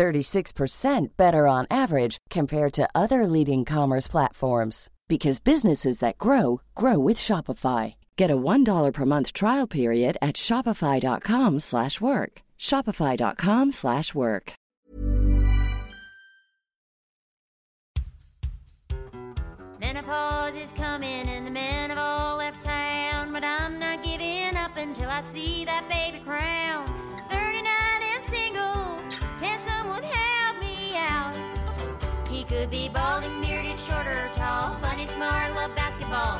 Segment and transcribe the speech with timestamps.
[0.00, 6.98] 36% better on average compared to other leading commerce platforms because businesses that grow grow
[6.98, 7.96] with Shopify.
[8.16, 12.32] Get a $1 per month trial period at shopify.com/work.
[12.58, 14.52] shopify.com/work.
[19.80, 24.76] Menopause is coming and the men have all left town, but I'm not giving up
[24.76, 26.99] until I see that baby crown.
[32.70, 36.38] Be balding, bearded, short or tall, funny, smart, love basketball,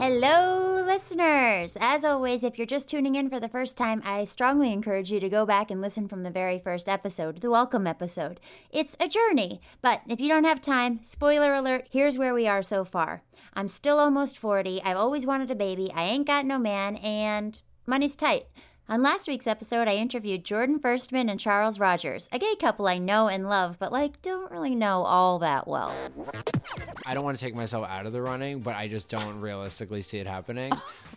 [0.00, 1.76] Hello, listeners!
[1.78, 5.20] As always, if you're just tuning in for the first time, I strongly encourage you
[5.20, 8.40] to go back and listen from the very first episode, the welcome episode.
[8.70, 12.62] It's a journey, but if you don't have time, spoiler alert, here's where we are
[12.62, 13.24] so far.
[13.52, 17.60] I'm still almost 40, I've always wanted a baby, I ain't got no man, and
[17.86, 18.46] money's tight.
[18.90, 22.98] On last week's episode, I interviewed Jordan Firstman and Charles Rogers, a gay couple I
[22.98, 25.94] know and love, but like don't really know all that well.
[27.06, 30.02] I don't want to take myself out of the running, but I just don't realistically
[30.02, 30.72] see it happening.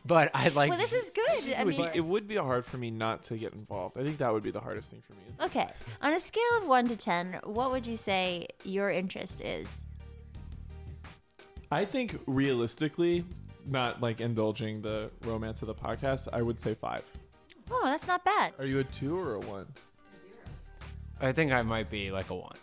[0.06, 0.70] But I'd like.
[0.70, 1.56] Well, this is good.
[1.56, 3.98] I it, would, mean, it would be hard for me not to get involved.
[3.98, 5.22] I think that would be the hardest thing for me.
[5.30, 5.68] is- Okay.
[6.02, 9.88] On a scale of 1 to 10, what would you say your interest is?
[11.72, 13.26] I think realistically,
[13.66, 17.04] not like indulging the romance of the podcast, I would say five.
[17.72, 18.54] Oh, that's not bad.
[18.60, 19.68] Are you a two or a one?
[21.22, 22.56] I think I might be like a one.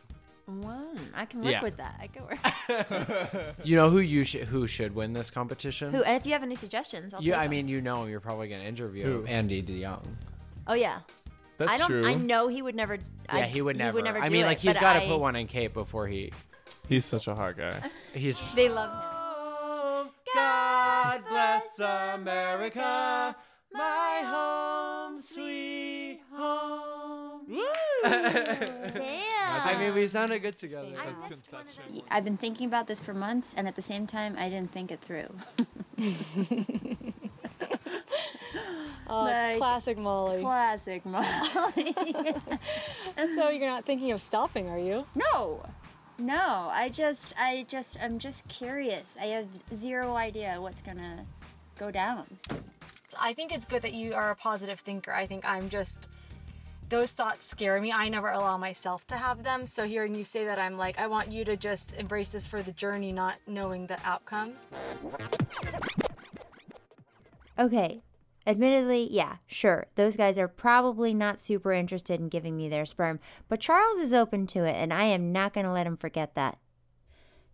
[0.46, 0.98] One.
[1.14, 1.62] I can work Yeah.
[1.62, 1.94] with that.
[2.00, 3.54] I can work.
[3.64, 5.92] You know who you should who should win this competition?
[5.92, 7.50] Who, if you have any suggestions, I'll You, take I them.
[7.52, 8.10] mean, you know, him.
[8.10, 9.26] You're probably gonna interview Who?
[9.26, 10.04] Andy DeYoung.
[10.66, 11.00] Oh yeah.
[11.58, 11.88] That's I don't.
[11.88, 12.04] true.
[12.06, 12.98] I know he would never.
[13.28, 13.90] I, Yeah, he would never.
[13.90, 15.36] He would never I do mean, it, like he's but got to I- put one
[15.36, 16.32] in Cape before he.
[16.88, 17.80] He's such a hot guy.
[18.12, 18.38] He's.
[18.54, 18.98] They love him.
[19.02, 23.36] Oh, God bless America,
[23.72, 27.42] my home, sweet home.
[27.48, 27.62] Woo!
[28.02, 29.16] Damn.
[29.50, 30.88] I mean, we sounded good together.
[30.98, 32.02] I missed one of those.
[32.10, 34.90] I've been thinking about this for months, and at the same time, I didn't think
[34.90, 35.28] it through.
[39.12, 40.40] Oh, Like- classic Molly.
[40.40, 41.26] Classic Molly.
[43.34, 45.04] so you're not thinking of stopping, are you?
[45.16, 45.66] no,
[46.16, 46.68] no.
[46.72, 49.16] I just, I just, I'm just curious.
[49.20, 51.26] I have zero idea what's gonna
[51.76, 52.38] go down.
[53.18, 55.12] I think it's good that you are a positive thinker.
[55.12, 56.08] I think I'm just
[56.88, 57.92] those thoughts scare me.
[57.92, 59.64] I never allow myself to have them.
[59.64, 62.62] So hearing you say that, I'm like, I want you to just embrace this for
[62.62, 64.54] the journey, not knowing the outcome.
[67.58, 68.02] Okay.
[68.46, 69.86] Admittedly, yeah, sure.
[69.94, 74.14] Those guys are probably not super interested in giving me their sperm, but Charles is
[74.14, 76.58] open to it, and I am not going to let him forget that.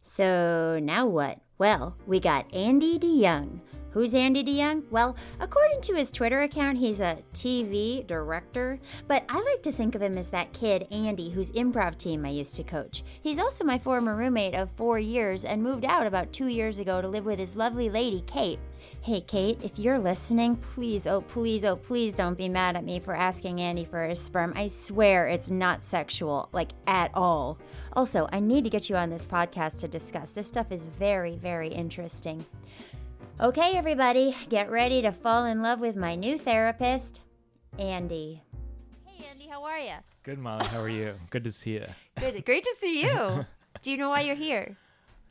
[0.01, 1.41] So now what?
[1.59, 3.61] Well, we got Andy DeYoung.
[3.97, 4.83] Who's Andy DeYoung?
[4.91, 9.95] Well, according to his Twitter account, he's a TV director, but I like to think
[9.95, 13.05] of him as that kid, Andy, whose improv team I used to coach.
[13.23, 17.01] He's also my former roommate of four years and moved out about two years ago
[17.01, 18.59] to live with his lovely lady, Kate.
[19.01, 23.01] Hey, Kate, if you're listening, please, oh, please, oh, please don't be mad at me
[23.01, 24.53] for asking Andy for his sperm.
[24.57, 27.57] I swear it's not sexual, like at all.
[27.95, 30.33] Also, I need to get you on this podcast to discuss.
[30.33, 32.45] This stuff is very, very interesting.
[33.39, 37.21] Okay, everybody, get ready to fall in love with my new therapist,
[37.79, 38.43] Andy.
[39.05, 39.93] Hey, Andy, how are you?
[40.23, 40.65] Good, Molly.
[40.65, 41.15] How are you?
[41.29, 41.85] Good to see you.
[42.19, 43.45] Good, great to see you.
[43.83, 44.79] Do you know why you're here?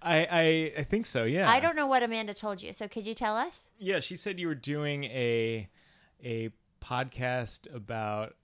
[0.03, 1.23] I, I I think so.
[1.23, 1.49] Yeah.
[1.49, 3.71] I don't know what Amanda told you, so could you tell us?
[3.79, 5.67] Yeah, she said you were doing a
[6.23, 6.51] a
[6.83, 8.35] podcast about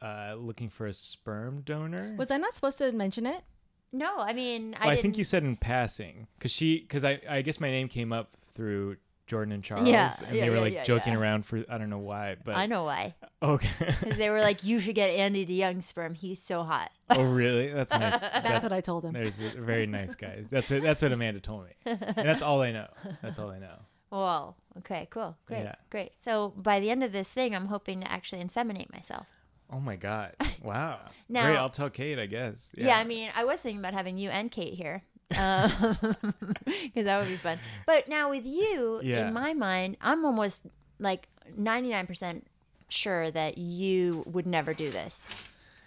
[0.00, 2.14] uh, looking for a sperm donor.
[2.16, 3.42] Was I not supposed to mention it?
[3.90, 5.02] No, I mean, Well, I, I, didn't.
[5.02, 8.36] think you said in passing because she because I I guess my name came up
[8.52, 8.96] through
[9.28, 9.88] Jordan and Charles.
[9.88, 11.18] Yeah, and yeah, they were yeah, like yeah, joking yeah.
[11.20, 13.14] around for I don't know why, but I know why.
[13.42, 16.14] Okay, they were like, you should get Andy DeYoung sperm.
[16.14, 16.90] He's so hot.
[17.10, 17.68] oh really?
[17.68, 18.20] That's nice.
[18.20, 19.12] That's, what I told him.
[19.12, 20.48] There's a very nice guys.
[20.50, 22.88] That's what that's what Amanda told me, and that's all I know.
[23.22, 23.76] That's all I know.
[24.08, 24.54] Whoa.
[24.78, 25.36] Okay, cool.
[25.46, 25.64] Great.
[25.64, 25.74] Yeah.
[25.90, 26.12] Great.
[26.18, 29.26] So by the end of this thing, I'm hoping to actually inseminate myself.
[29.70, 30.34] Oh my god!
[30.62, 31.00] Wow.
[31.28, 31.56] Now- Great.
[31.56, 32.18] I'll tell Kate.
[32.18, 32.70] I guess.
[32.74, 35.02] Yeah, I mean, I was thinking about having you and Kate here.
[35.30, 37.58] Because that would be fun.
[37.86, 39.28] But now with you, Yeah.
[39.28, 40.66] in my mind, I'm almost
[40.98, 41.28] like
[41.58, 42.42] 99%
[42.88, 45.26] sure that you would never do this.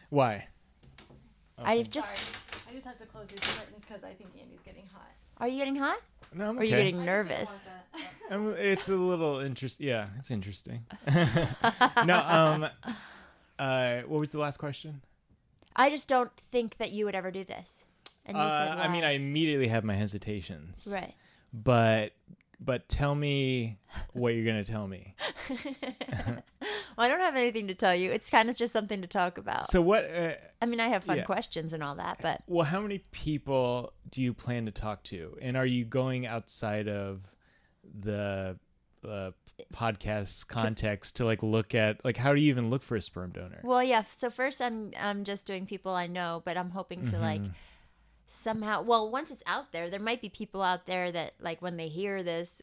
[0.10, 0.48] Why?
[1.58, 2.36] I just.
[2.70, 5.10] I just have to close these curtains because I think Andy's getting hot.
[5.38, 5.98] Are you getting hot?
[6.34, 7.70] No, I'm Or are you getting nervous?
[8.30, 9.88] Um, it's a little interesting.
[9.88, 10.86] Yeah, it's interesting.
[12.06, 12.68] no, um,
[13.60, 15.02] uh, what was the last question?
[15.76, 17.86] I just don't think that you would ever do this.
[18.26, 19.04] And you said Uh, I mean.
[19.04, 20.88] I immediately have my hesitations.
[20.92, 21.14] Right.
[21.54, 22.14] But
[22.60, 23.80] but tell me
[24.14, 25.16] what you're gonna tell me.
[26.98, 28.12] Well, I don't have anything to tell you.
[28.12, 29.68] It's kind of just something to talk about.
[29.68, 30.06] So what?
[30.06, 31.24] Uh, I mean, I have fun yeah.
[31.24, 35.38] questions and all that, but well, how many people do you plan to talk to,
[35.42, 37.24] and are you going outside of
[38.00, 38.60] the
[39.08, 39.32] uh,
[39.74, 43.32] podcast context to like look at like how do you even look for a sperm
[43.32, 43.62] donor?
[43.64, 44.04] well, yeah.
[44.18, 47.52] So first, I'm I'm just doing people I know, but I'm hoping to like Mm-hmm.
[48.32, 48.82] Somehow.
[48.82, 51.88] Well, once it's out there, there might be people out there that like when they
[51.88, 52.62] hear this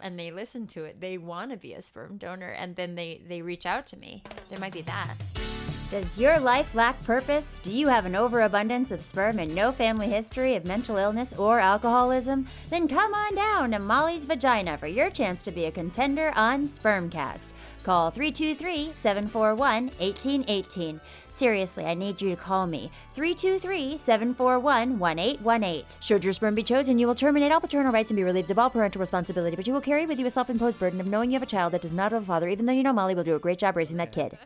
[0.00, 3.20] and they listen to it, they want to be a sperm donor, and then they
[3.26, 4.22] they reach out to me.
[4.50, 5.14] There might be that.
[5.90, 7.56] Does your life lack purpose?
[7.62, 11.58] Do you have an overabundance of sperm and no family history of mental illness or
[11.58, 12.46] alcoholism?
[12.68, 16.64] Then come on down to Molly's Vagina for your chance to be a contender on
[16.64, 17.54] Spermcast.
[17.84, 21.00] Call 323 741 1818.
[21.30, 22.90] Seriously, I need you to call me.
[23.14, 25.84] 323 741 1818.
[26.02, 28.58] Should your sperm be chosen, you will terminate all paternal rights and be relieved of
[28.58, 31.30] all parental responsibility, but you will carry with you a self imposed burden of knowing
[31.30, 33.14] you have a child that does not have a father, even though you know Molly
[33.14, 34.36] will do a great job raising that kid.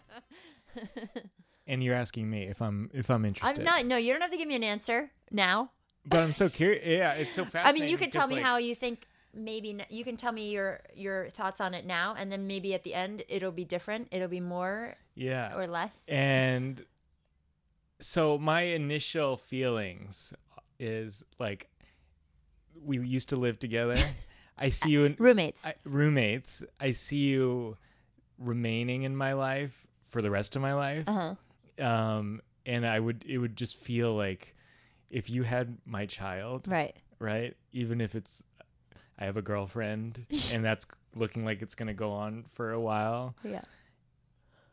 [1.66, 3.60] And you're asking me if I'm if I'm interested.
[3.60, 3.86] I'm not.
[3.86, 5.70] No, you don't have to give me an answer now.
[6.04, 6.82] But I'm so curious.
[6.84, 7.82] Yeah, it's so fascinating.
[7.82, 9.06] I mean, you can tell me like, how you think.
[9.34, 12.74] Maybe n- you can tell me your your thoughts on it now, and then maybe
[12.74, 14.08] at the end it'll be different.
[14.10, 15.56] It'll be more Yeah.
[15.56, 16.06] or less.
[16.08, 16.84] And
[18.00, 20.34] so my initial feelings
[20.78, 21.70] is like
[22.84, 23.96] we used to live together.
[24.58, 25.66] I see you in Roommates.
[25.66, 26.62] I, roommates.
[26.78, 27.76] I see you
[28.38, 31.04] remaining in my life for the rest of my life.
[31.06, 31.34] Uh huh.
[31.82, 34.54] Um and I would it would just feel like
[35.10, 36.96] if you had my child, Right.
[37.18, 37.54] right?
[37.72, 38.42] Even if it's
[39.18, 40.24] I have a girlfriend
[40.54, 43.34] and that's looking like it's going to go on for a while.
[43.44, 43.60] Yeah.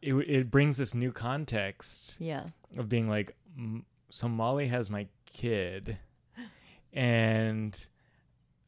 [0.01, 2.45] It it brings this new context Yeah.
[2.77, 5.97] of being like, "M- so Molly has my kid,
[6.93, 7.85] and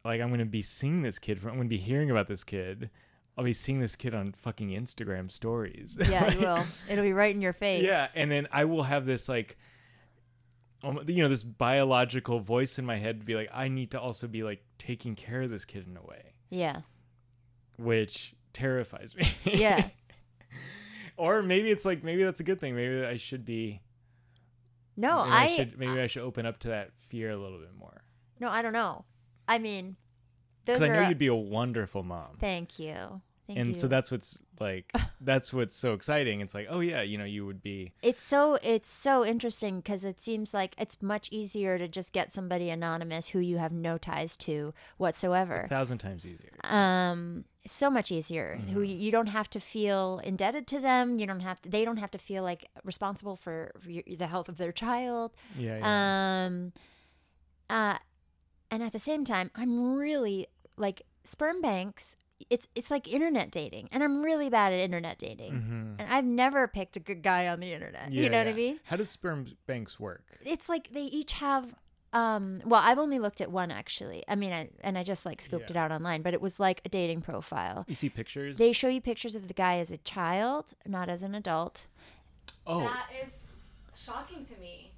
[0.03, 1.39] like I'm gonna be seeing this kid.
[1.39, 2.89] From, I'm gonna be hearing about this kid.
[3.37, 5.97] I'll be seeing this kid on fucking Instagram stories.
[5.99, 6.63] Yeah, you will.
[6.89, 7.83] It'll be right in your face.
[7.83, 9.57] Yeah, and then I will have this like,
[10.83, 14.01] um, you know, this biological voice in my head to be like, I need to
[14.01, 16.81] also be like taking care of this kid in a way, yeah.
[17.77, 19.27] which terrifies me.
[19.45, 19.87] Yeah.
[21.17, 22.75] or maybe it's like maybe that's a good thing.
[22.75, 23.81] Maybe I should be.
[24.97, 27.73] No, maybe I, should maybe I should open up to that fear a little bit
[27.77, 28.03] more.
[28.39, 29.05] no, I don't know.
[29.47, 29.95] I mean,
[30.65, 32.37] Because I know you'd be a wonderful mom.
[32.39, 33.21] Thank you.
[33.47, 33.75] Thank and you.
[33.75, 36.39] so that's what's like that's what's so exciting.
[36.41, 40.03] It's like, oh yeah, you know, you would be it's so it's so interesting because
[40.05, 43.97] it seems like it's much easier to just get somebody anonymous who you have no
[43.97, 45.61] ties to whatsoever.
[45.61, 46.51] a thousand times easier.
[46.63, 48.85] um so much easier who Mm-hmm.
[48.85, 51.97] you you don't have to feel indebted to them you don't have to they don't
[51.97, 56.45] have to feel like responsible for, for your, the health of their child Yeah, yeah.
[56.45, 56.73] um
[57.69, 57.97] uh
[58.71, 60.47] and at the same time i'm really
[60.77, 62.15] like sperm banks
[62.49, 66.67] it's it's like internet dating and i'm really bad at internet dating and i've never
[66.67, 68.13] picked a good guy on the internet Mm-hmm.
[68.13, 70.23] Yeah, you know what i mean How does sperm banks work?
[70.43, 71.75] it's like they each have
[72.13, 75.39] um well i've only looked at one actually i mean I, and i just like
[75.41, 75.71] scoped Yeah.
[75.71, 78.57] it out online but it was like a dating profile You see pictures?
[78.57, 81.85] they show you pictures of the guy as a child not as an adult
[82.67, 83.39] oh, That is
[83.95, 84.90] shocking to me.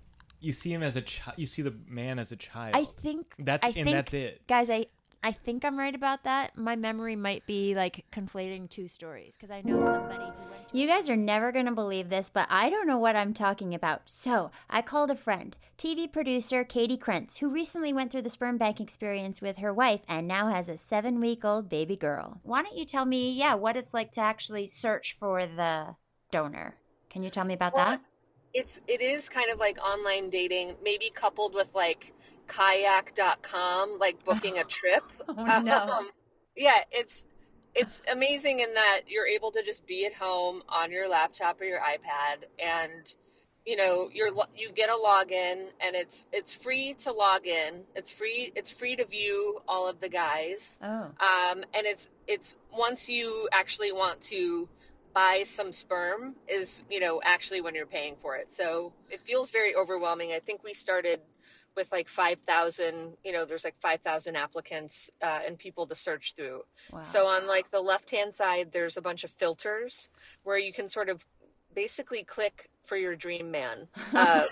[0.43, 1.35] You see him as a child.
[1.37, 2.75] You see the man as a child.
[2.75, 4.45] i think That's I and think, that's it.
[4.47, 4.85] guys i
[5.23, 9.49] i think i'm right about that my memory might be like conflating two stories because
[9.51, 12.45] i know somebody who went to you guys are never going to believe this but
[12.49, 16.97] i don't know what i'm talking about so i called a friend tv producer katie
[16.97, 20.67] krentz who recently went through the sperm bank experience with her wife and now has
[20.67, 24.11] a seven week old baby girl why don't you tell me yeah what it's like
[24.11, 25.95] to actually search for the
[26.31, 26.75] donor
[27.09, 28.01] can you tell me about Well, that
[28.53, 32.13] it's it is kind of like online dating, maybe coupled with like
[32.47, 35.03] kayak.com, like booking a trip.
[35.27, 35.77] Oh, no.
[35.77, 36.09] Um,
[36.55, 37.25] yeah, it's
[37.73, 41.65] it's amazing in that you're able to just be at home on your laptop or
[41.65, 43.15] your iPad and
[43.65, 47.81] you know, you're you get a login and it's it's free to log in.
[47.95, 50.79] It's free it's free to view all of the guys.
[50.83, 54.67] oh Um, and it's it's once you actually want to
[55.13, 58.51] buy some sperm is you know actually when you're paying for it.
[58.51, 60.31] So it feels very overwhelming.
[60.31, 61.19] I think we started
[61.75, 66.61] with like 5,000, you know, there's like 5,000 applicants uh, and people to search through.
[67.01, 70.09] So on like the left hand side, there's a bunch of filters
[70.43, 71.25] where you can sort of
[71.73, 73.87] basically click for your dream man.
[74.15, 74.47] Um,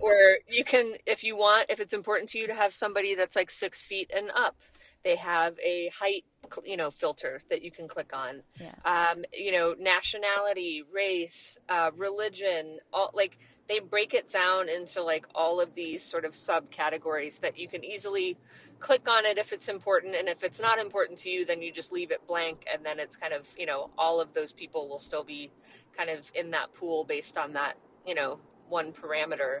[0.00, 3.36] or you can, if you want, if it's important to you to have somebody that's
[3.36, 4.56] like six feet and up,
[5.04, 6.24] they have a height,
[6.64, 8.42] you know, filter that you can click on.
[8.60, 8.74] Yeah.
[8.84, 13.36] Um, you know, nationality, race, uh, religion, all like
[13.68, 17.84] they break it down into like all of these sort of subcategories that you can
[17.84, 18.36] easily
[18.80, 21.72] click on it if it's important and if it's not important to you then you
[21.72, 24.88] just leave it blank and then it's kind of you know all of those people
[24.88, 25.50] will still be
[25.96, 29.60] kind of in that pool based on that you know one parameter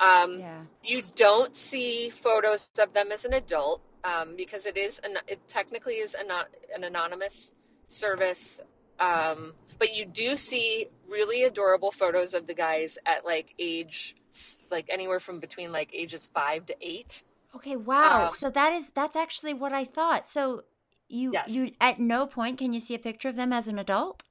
[0.00, 0.60] um, Yeah.
[0.84, 5.38] you don't see photos of them as an adult um, because it is an, it
[5.48, 6.30] technically is an,
[6.74, 7.54] an anonymous
[7.86, 8.60] service
[9.00, 14.16] um, but you do see really adorable photos of the guys at like age
[14.70, 17.22] like anywhere from between like ages five to eight
[17.54, 18.24] Okay, wow.
[18.24, 20.26] Um, so that is that's actually what I thought.
[20.26, 20.64] So
[21.08, 21.48] you Yes.
[21.48, 24.22] you at no point can you see a picture of them as an adult?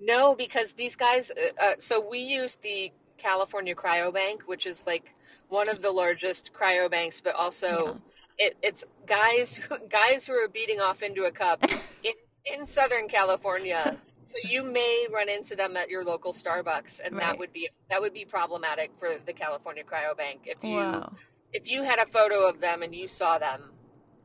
[0.00, 1.30] No, because these guys.
[1.30, 5.14] Uh, uh, so we use the California Cryobank, which is like
[5.48, 8.00] one of the largest cryobanks, but also
[8.38, 11.64] it, it's guys who, guys who are beating off into a cup
[12.02, 12.12] in,
[12.60, 13.96] in Southern California.
[14.26, 17.20] So you may run into them at your local Starbucks, and Right.
[17.20, 21.12] that would be that would be problematic for the California Cryobank if you Wow.
[21.52, 23.70] if you had a photo of them and you saw them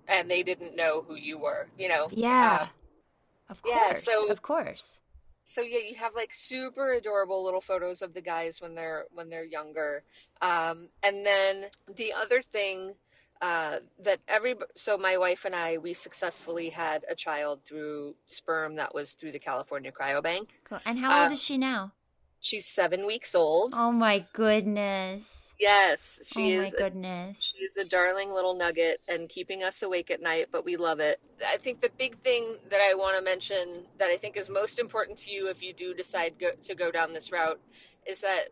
[0.08, 2.08] and they didn't know who you were, you know.
[2.12, 2.60] Yeah.
[2.62, 4.04] Uh, Of yeah, course.
[4.06, 5.02] so- of course.
[5.44, 9.30] so yeah, you have like super adorable little photos of the guys when they're when
[9.30, 10.02] they're younger.
[10.42, 12.94] Um, and then the other thing
[13.42, 18.76] uh, that every so my wife and I we successfully had a child through sperm
[18.76, 20.48] that was through the California Cryobank.
[20.66, 20.80] Cool.
[20.86, 21.94] And how old Uh, is she now?
[22.42, 23.74] She's seven weeks old.
[23.76, 25.54] Oh my goodness.
[25.60, 26.74] Yes, she oh my is.
[26.74, 27.44] goodness.
[27.44, 31.20] She's a darling little nugget and keeping us awake at night, but we love it.
[31.46, 34.80] I think the big thing that I want to mention that I think is most
[34.80, 37.60] important to you if you do decide go, to go down this route
[38.06, 38.46] is that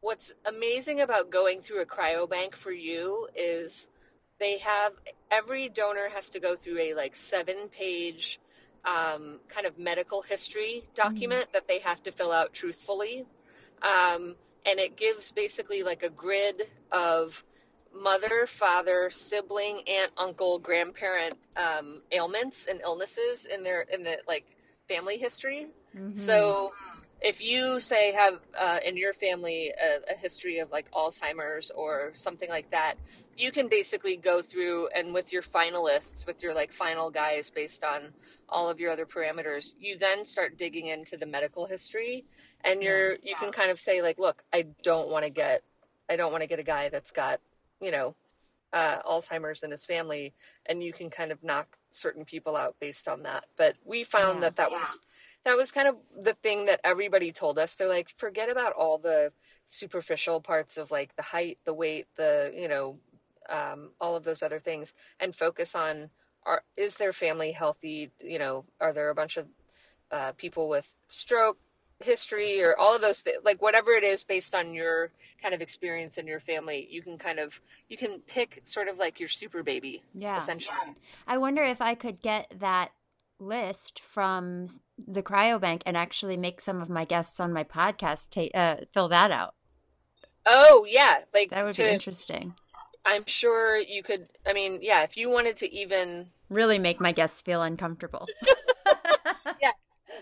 [0.00, 3.88] what's amazing about going through a cryobank for you is
[4.38, 4.92] they have
[5.30, 8.40] every donor has to go through a like seven page
[8.84, 13.24] um, kind of medical history document that they have to fill out truthfully.
[13.82, 14.34] Um,
[14.66, 17.42] and it gives basically like a grid of
[17.94, 24.44] mother, father, sibling, aunt, uncle, grandparent um, ailments and illnesses in their in the like
[24.88, 25.66] family history.
[25.96, 26.16] Mm-hmm.
[26.16, 26.72] So
[27.20, 32.10] if you say have uh, in your family a, a history of like Alzheimer's or
[32.14, 32.96] something like that,
[33.36, 37.84] you can basically go through and with your finalists, with your like final guys based
[37.84, 38.12] on
[38.48, 42.24] all of your other parameters, you then start digging into the medical history
[42.64, 45.62] and you're you can kind of say like, look, I don't want to get
[46.08, 47.40] I don't want to get a guy that's got,
[47.80, 48.14] you know,
[48.72, 50.34] uh, Alzheimer's in his family,
[50.66, 53.46] and you can kind of knock certain people out based on that.
[53.56, 54.40] But we found Yeah.
[54.50, 55.00] that that was
[55.44, 57.74] that was kind of the thing that everybody told us.
[57.76, 59.32] They're like, forget about all the
[59.66, 62.98] superficial parts of like the height, the weight, the you know,
[63.48, 66.10] um, all of those other things, and focus on
[66.44, 68.10] are is their family healthy?
[68.20, 69.46] You know, are there a bunch of
[70.10, 71.58] uh, people with stroke
[72.00, 75.10] history or all of those things like whatever it is based on your
[75.40, 77.58] kind of experience in your family you can kind of
[77.88, 80.36] you can pick sort of like your super baby Yeah.
[80.38, 80.76] essentially
[81.26, 82.90] I wonder if I could get that
[83.38, 84.66] list from
[84.98, 89.08] the cryobank and actually make some of my guests on my podcast ta- uh, fill
[89.08, 89.54] that out.
[90.46, 92.54] oh yeah like That would to, be interesting.
[93.04, 97.10] I'm sure you could i mean yeah if you wanted to even Really make my
[97.12, 98.28] guests feel uncomfortable.
[99.60, 99.72] Yeah.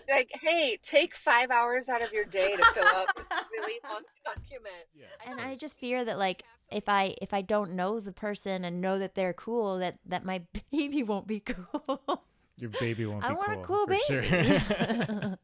[0.09, 4.01] Like hey take five hours out of your day to fill out this really long
[4.25, 4.87] document
[5.27, 8.81] and I just fear that like if I if I don't know the person and
[8.81, 12.23] know that they're cool that that my baby won't be cool.
[12.57, 13.37] Your baby won't be cool.
[13.37, 13.85] I be want a cool.
[13.85, 14.03] cool baby.
[14.07, 15.37] Sure.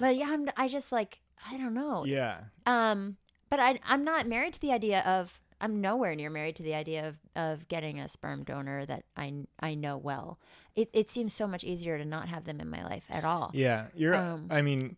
[0.00, 2.04] but yeah, I'm, I just like I don't know.
[2.04, 2.40] yeah.
[2.66, 3.16] Um,
[3.50, 6.74] but I I'm not married to the idea of I'm nowhere near married to the
[6.74, 10.38] idea of of getting a sperm donor that I I know well.
[10.74, 13.50] It it seems so much easier to not have them in my life at all.
[13.54, 13.86] Yeah.
[13.94, 14.96] You're Um, I mean,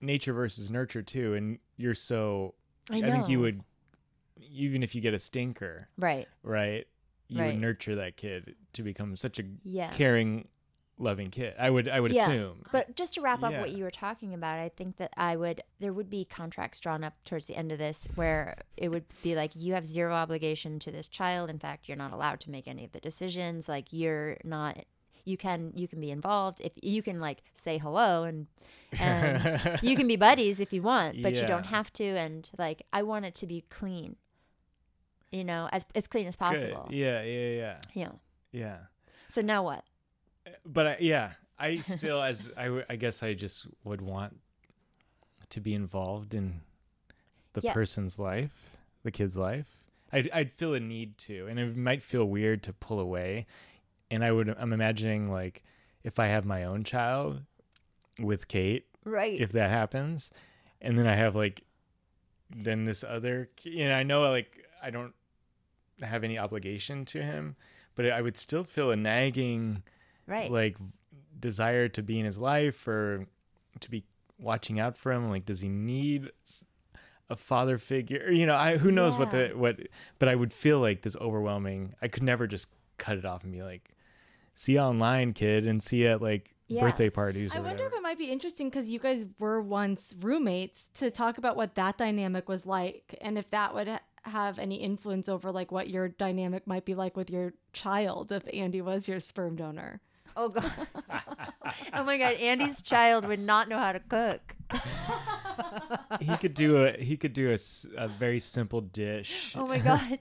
[0.00, 2.54] nature versus nurture too, and you're so
[2.90, 3.62] I I think you would
[4.36, 6.28] even if you get a stinker, Right.
[6.42, 6.86] right?
[7.28, 7.46] You Right.
[7.52, 9.90] would nurture that kid to become such a Yeah.
[9.90, 10.48] caring,
[10.98, 11.54] loving kid.
[11.58, 12.22] I would I would yeah.
[12.24, 12.64] assume.
[12.70, 15.62] But just to wrap up what you were talking about, I think that I would
[15.80, 19.34] there would be contracts drawn up towards the end of this where it would be
[19.34, 21.50] like you have zero obligation to this child.
[21.50, 23.68] In fact, you're not allowed to make any of the decisions.
[23.68, 24.84] Like you're not
[25.24, 28.46] you can you can be involved if you can like say hello and
[29.00, 32.82] and you can be buddies if you want, but you don't have to and like
[32.92, 34.16] I want it to be clean.
[35.30, 36.44] you know, as as clean as Good.
[36.44, 36.88] possible.
[36.90, 38.10] Yeah, yeah, yeah, Yeah.
[38.52, 38.76] yeah.
[39.28, 39.84] So now what?
[40.64, 44.38] But I, yeah, I still, as I, I guess, I just would want
[45.50, 46.60] to be involved in
[47.52, 47.72] the Yeah.
[47.72, 49.76] person's life, the kid's life.
[50.12, 53.46] I'd, I'd feel a need to, and it might feel weird to pull away.
[54.10, 55.62] And I would, I'm imagining like
[56.04, 57.42] if I have my own child
[58.18, 59.40] with Kate, Right.
[59.40, 60.30] if that happens,
[60.80, 61.62] and then I have like,
[62.54, 65.14] then this other, you know, I know like I don't
[66.02, 67.56] have any obligation to him,
[67.94, 69.82] but I would still feel a nagging
[70.26, 70.50] right.
[70.50, 70.76] like
[71.38, 73.26] desire to be in his life or
[73.80, 74.04] to be
[74.38, 76.30] watching out for him like does he need
[77.30, 79.78] a father figure you know i who knows what the what
[80.18, 83.52] but i would feel like this overwhelming i could never just cut it off and
[83.52, 83.94] be like
[84.54, 86.82] see you online kid and see you at like Yeah.
[86.82, 90.14] birthday parties or I wonder if it might be interesting because you guys were once
[90.20, 94.58] roommates to talk about what that dynamic was like and if that would ha- have
[94.58, 98.80] any influence over like what your dynamic might be like with your child if Andy
[98.80, 100.00] was your sperm donor.
[100.36, 100.72] Oh god.
[101.94, 104.54] oh my god, Andy's child would not know how to cook.
[106.20, 107.54] he could do a he could do
[107.96, 110.18] a very simple dish Oh my god.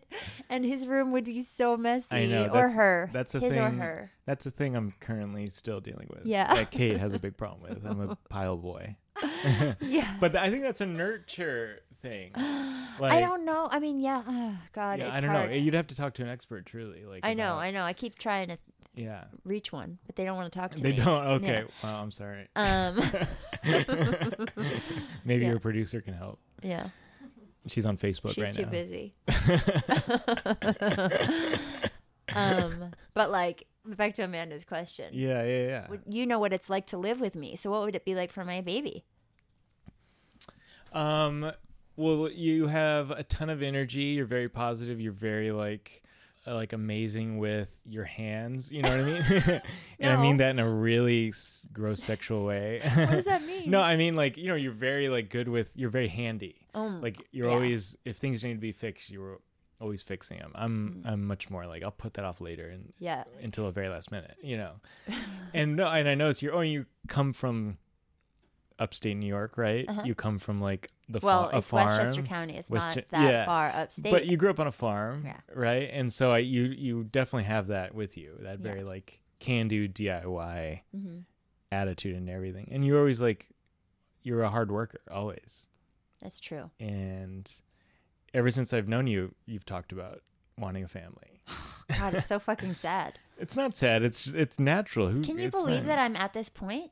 [0.49, 2.15] And his room would be so messy.
[2.15, 3.09] I know or that's, her.
[3.13, 3.63] That's a his thing.
[3.63, 4.11] or her.
[4.25, 6.25] That's a thing I'm currently still dealing with.
[6.25, 6.53] Yeah.
[6.53, 7.85] that Kate has a big problem with.
[7.85, 8.95] I'm a pile boy.
[9.81, 10.07] Yeah.
[10.19, 12.31] But I think that's a nurture thing.
[12.99, 13.67] Like, I don't know.
[13.71, 14.23] I mean, yeah.
[14.27, 15.49] Oh, god, yeah, it's I don't hard.
[15.49, 15.55] know.
[15.55, 17.05] You'd have to talk to an expert, truly.
[17.05, 17.83] Like I know, about- I know.
[17.83, 18.57] I keep trying to
[18.93, 19.23] yeah.
[19.43, 20.97] reach one, but they don't want to talk to They me.
[20.97, 21.27] They don't.
[21.27, 21.63] Okay.
[21.65, 21.71] Yeah.
[21.83, 22.47] Well, I'm sorry.
[22.55, 22.95] Um
[25.25, 25.49] Maybe yeah.
[25.49, 26.39] your producer can help.
[26.61, 26.89] yeah.
[27.67, 28.69] She's on Facebook She's right too now.
[28.69, 29.13] busy.
[32.35, 35.11] um, but like back to Amanda's question.
[35.13, 35.87] Yeah, yeah, yeah.
[36.07, 37.55] You know what it's like to live with me.
[37.55, 39.03] So what would it be like for my baby?
[40.91, 41.51] Um,
[41.95, 44.01] well, you have a ton of energy.
[44.03, 44.99] You're very positive.
[44.99, 46.01] You're very like,
[46.45, 48.71] like amazing with your hands.
[48.71, 49.61] You know what I mean?
[49.99, 52.81] and I mean that in a really s- gross sexual way.
[52.95, 53.69] What does that mean?
[53.69, 55.71] no, I mean like you know you're very like good with.
[55.75, 56.55] You're very handy.
[56.73, 57.53] Um, like you're yeah.
[57.53, 59.39] always if things need to be fixed, you're
[59.79, 60.51] always fixing them.
[60.55, 61.11] I'm Mm.
[61.11, 63.23] I'm much more like I'll put that off later and Yeah.
[63.41, 64.35] until the very last minute.
[64.41, 64.71] You know,
[65.53, 67.77] and no, and I notice you're oh you come from
[68.81, 69.85] upstate New York, right?
[70.03, 71.27] You come from like the Uh-huh.
[71.27, 71.85] Well, fa- it's farm.
[71.87, 72.55] Westchester County.
[72.57, 73.45] It's Westche- not that yeah.
[73.45, 74.11] far upstate.
[74.11, 75.37] But you grew up on a farm, Yeah.
[75.53, 75.89] right?
[75.91, 78.63] And so I, you you definitely have that with you, that Yeah.
[78.63, 81.23] very like can do DIY Mhm.
[81.71, 82.69] attitude and everything.
[82.71, 83.47] And you're always like
[84.23, 85.67] you're a hard worker always.
[86.21, 86.69] That's true.
[86.79, 87.51] And
[88.33, 90.21] ever since I've known you, you've talked about
[90.57, 91.41] wanting a family.
[91.97, 93.19] God, it's so fucking sad.
[93.41, 94.03] It's not sad.
[94.03, 95.09] It's it's natural.
[95.09, 95.87] Who, Can you believe fine.
[95.87, 96.91] that I'm at this point?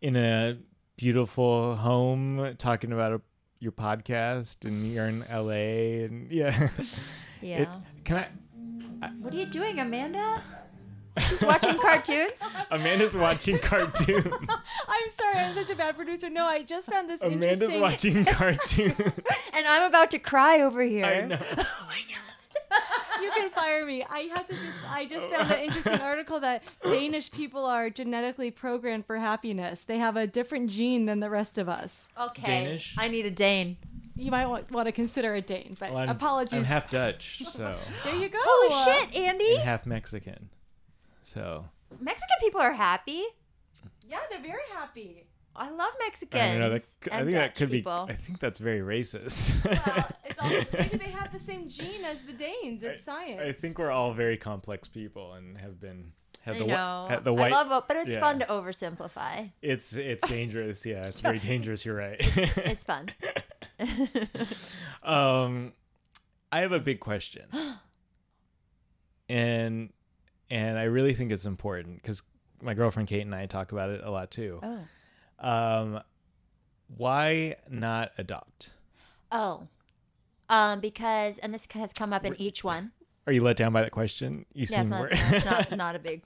[0.00, 0.58] In a
[0.96, 3.20] beautiful home talking about a,
[3.58, 6.68] your podcast and you're in LA and yeah.
[7.42, 7.62] Yeah.
[7.62, 7.68] It,
[8.04, 8.28] can I
[9.20, 10.40] what are you doing, Amanda?
[11.18, 12.32] She's watching cartoons.
[12.70, 14.26] Amanda's watching cartoons.
[14.88, 16.30] I'm sorry, I'm such a bad producer.
[16.30, 17.42] No, I just found this interesting.
[17.42, 18.14] Amanda's interesting.
[18.14, 18.94] watching cartoons.
[19.54, 21.04] and I'm about to cry over here.
[21.04, 21.38] I know.
[21.58, 21.88] Oh
[23.22, 24.04] you can fire me.
[24.08, 25.36] I have to just I just oh.
[25.36, 29.84] found an interesting article that Danish people are genetically programmed for happiness.
[29.84, 32.08] They have a different gene than the rest of us.
[32.20, 32.64] Okay.
[32.64, 32.94] Danish?
[32.98, 33.76] I need a Dane.
[34.14, 36.60] You might want, want to consider a Dane, but Well, I'm, apologies.
[36.60, 38.38] I'm half Dutch, so there you go.
[38.40, 39.54] Holy shit, Andy.
[39.54, 40.48] and half Mexican.
[41.22, 41.66] So
[42.00, 43.24] Mexican people are happy.
[44.08, 45.26] Yeah, they're very happy.
[45.58, 46.42] I love Mexicans.
[46.42, 46.70] I don't know.
[46.70, 48.06] That, I think that could people.
[48.06, 48.12] be.
[48.12, 49.64] I think that's very racist.
[49.64, 52.82] Well, it's also maybe they have the same gene as the Danes.
[52.82, 53.40] It's science.
[53.40, 57.20] I think we're all very complex people and have been have I the know.
[57.24, 57.52] the white.
[57.52, 58.20] I love it, but it's yeah.
[58.20, 59.50] fun to oversimplify.
[59.62, 60.86] It's it's dangerous.
[60.86, 61.84] Yeah, it's very dangerous.
[61.84, 62.16] You're right.
[62.20, 63.10] It's fun.
[65.02, 65.72] um,
[66.52, 67.46] I have a big question,
[69.28, 69.92] and
[70.50, 72.22] and I really think it's important because
[72.62, 74.60] my girlfriend Kate and I talk about it a lot too.
[74.62, 74.78] Oh.
[75.38, 76.00] Um,
[76.96, 78.70] why not adopt?
[79.30, 79.66] Oh.
[80.48, 82.92] Um, because and this has come up in each one.
[83.26, 84.46] Are you let down by that question?
[84.52, 86.22] You Yeah, seem it's not, it's not, not a big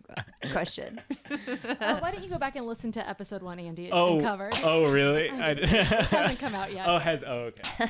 [0.52, 1.00] question.
[1.30, 3.84] Uh, why don't you go back and listen to episode one, Andy?
[3.84, 4.52] It's oh, been covered.
[4.62, 5.30] oh, really?
[5.30, 6.86] I, it hasn't come out yet.
[6.86, 7.88] Oh, has oh okay.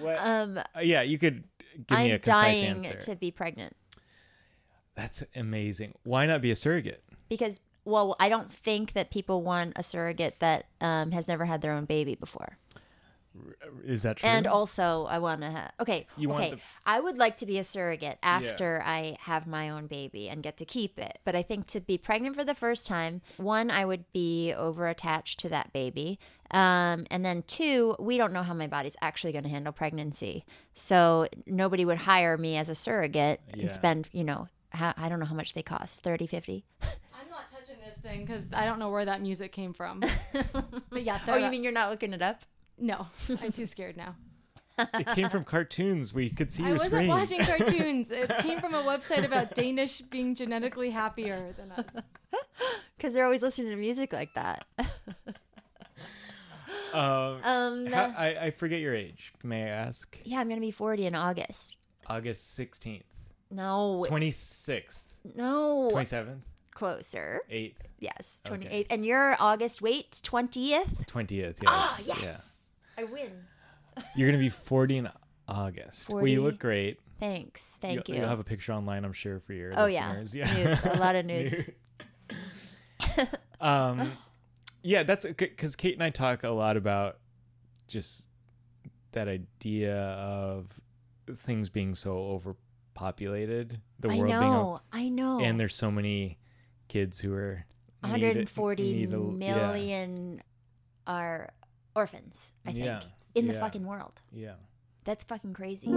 [0.00, 1.42] What, Um, uh, yeah, you could
[1.88, 2.94] give me a I'm concise dying answer.
[2.98, 3.74] to be pregnant
[4.94, 5.94] That's amazing.
[6.04, 7.02] Why not be a surrogate?
[7.28, 11.60] because, well, I don't think that people want a surrogate that um, has never had
[11.62, 12.58] their own baby before.
[13.84, 14.28] Is that true?
[14.28, 15.50] And also, I want to.
[15.52, 16.54] Ha- okay, You want okay.
[16.56, 20.42] the- I would like to be a surrogate after I have my own baby and
[20.42, 21.20] get to keep it.
[21.24, 24.88] But I think to be pregnant for the first time, one, I would be over
[24.88, 26.18] attached to that baby,
[26.50, 30.44] um, and then two, we don't know how my body's actually going to handle pregnancy,
[30.74, 33.62] so nobody would hire me as a surrogate Yeah.
[33.62, 36.88] and spend, you know, how, I don't know how much they cost 30 50 I'm
[37.30, 37.47] not touching this
[38.08, 40.00] thing because I don't know where that music came from.
[40.90, 42.42] but yeah, oh you mean you're not looking it up
[42.80, 43.06] no?
[43.42, 44.14] I'm too scared now.
[44.78, 46.14] it came from cartoons.
[46.14, 47.08] We could see I your wasn't screen.
[47.08, 48.10] watching cartoons.
[48.12, 51.84] It came from a website about Danish being genetically happier than us.
[52.96, 54.64] because they're always listening to music like that
[56.94, 59.32] Um, um how- I, I forget your age.
[59.42, 60.16] May I ask?
[60.24, 63.04] yeah i'm gonna be 40 in august August sixteenth,
[63.50, 66.44] no twenty sixth, no twenty seventh,
[66.78, 68.84] closer eighth, yes Okay.
[68.84, 71.58] 28th and you're august wait 20th twentieth.
[71.62, 71.66] Yes.
[71.66, 73.02] ah yes Yeah.
[73.02, 73.32] i win
[74.14, 75.08] You're gonna be forty in
[75.48, 76.08] August.
[76.10, 77.00] Well, you look great.
[77.18, 80.08] thanks thank you'll, you You'll have a picture online, I'm sure, for your Oh, yeah.
[80.10, 80.34] listeners.
[80.34, 81.70] Yeah, Nudes, a lot of nudes.
[83.60, 84.12] um,
[84.82, 87.18] yeah, that's because Kate and I talk a lot about
[87.88, 88.28] just
[89.12, 90.80] that idea of
[91.36, 95.90] things being so overpopulated, the i world being, know o- i know and there's so
[95.90, 96.38] many
[96.88, 97.64] kids who are
[98.00, 100.42] 140 need a- million yeah,
[101.06, 101.50] are
[101.94, 103.00] orphans i think Yeah,
[103.34, 104.54] in the fucking world Yeah.
[105.04, 105.88] That's fucking crazy.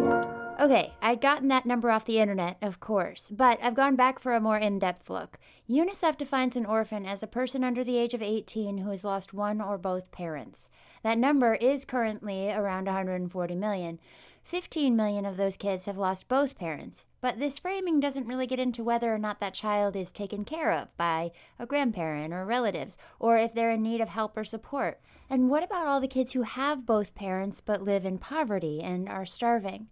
[0.59, 4.33] Okay, I'd gotten that number off the internet, of course, but I've gone back for
[4.33, 5.39] a more in depth look.
[5.67, 9.33] UNICEF defines an orphan as a person under the age of 18 who has lost
[9.33, 10.69] one or both parents.
[11.01, 13.99] That number is currently around 140 million.
[14.43, 18.59] 15 million of those kids have lost both parents, but this framing doesn't really get
[18.59, 22.97] into whether or not that child is taken care of by a grandparent or relatives,
[23.19, 24.99] or if they're in need of help or support.
[25.29, 29.09] And what about all the kids who have both parents but live in poverty and
[29.09, 29.87] are starving?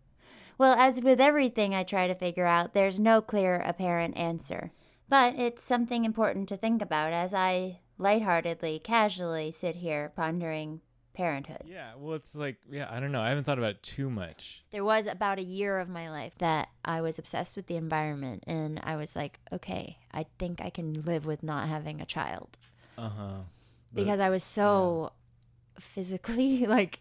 [0.59, 4.71] Well, as with everything I try to figure out, there's no clear, apparent answer.
[5.07, 10.81] But it's something important to think about as I lightheartedly, casually sit here pondering
[11.13, 11.63] parenthood.
[11.65, 11.91] Yeah.
[11.97, 13.21] Well, it's like, yeah, I don't know.
[13.21, 14.65] I haven't thought about it too much.
[14.71, 18.43] There was about a year of my life that I was obsessed with the environment,
[18.45, 22.57] and I was like, okay, I think I can live with not having a child
[22.97, 23.31] Uh huh.
[23.93, 25.13] because I was so
[25.79, 26.99] physically like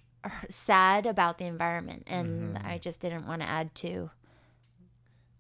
[0.48, 2.64] sad about the environment, and Mhm.
[2.66, 4.10] I just didn't want to add to.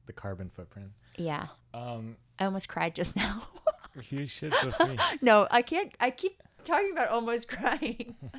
[0.06, 0.92] the carbon footprint.
[1.18, 3.42] Yeah, Um, I almost cried just now.
[4.08, 5.92] you should feel no, I can't.
[6.00, 8.14] I keep talking about almost crying.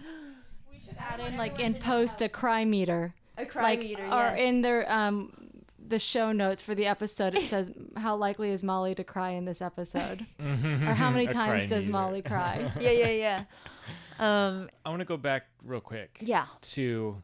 [0.71, 3.13] We should add in like in post a cry meter.
[3.37, 5.33] A cry like, meter, Or in their um
[5.87, 9.45] the show notes for the episode, it says how likely is Molly to cry in
[9.45, 11.91] this episode, or how many times does meter.
[11.91, 12.71] Molly cry?
[12.79, 13.43] yeah, yeah, yeah.
[14.19, 16.17] Um, I want to go back real quick.
[16.21, 16.45] Yeah.
[16.61, 17.21] To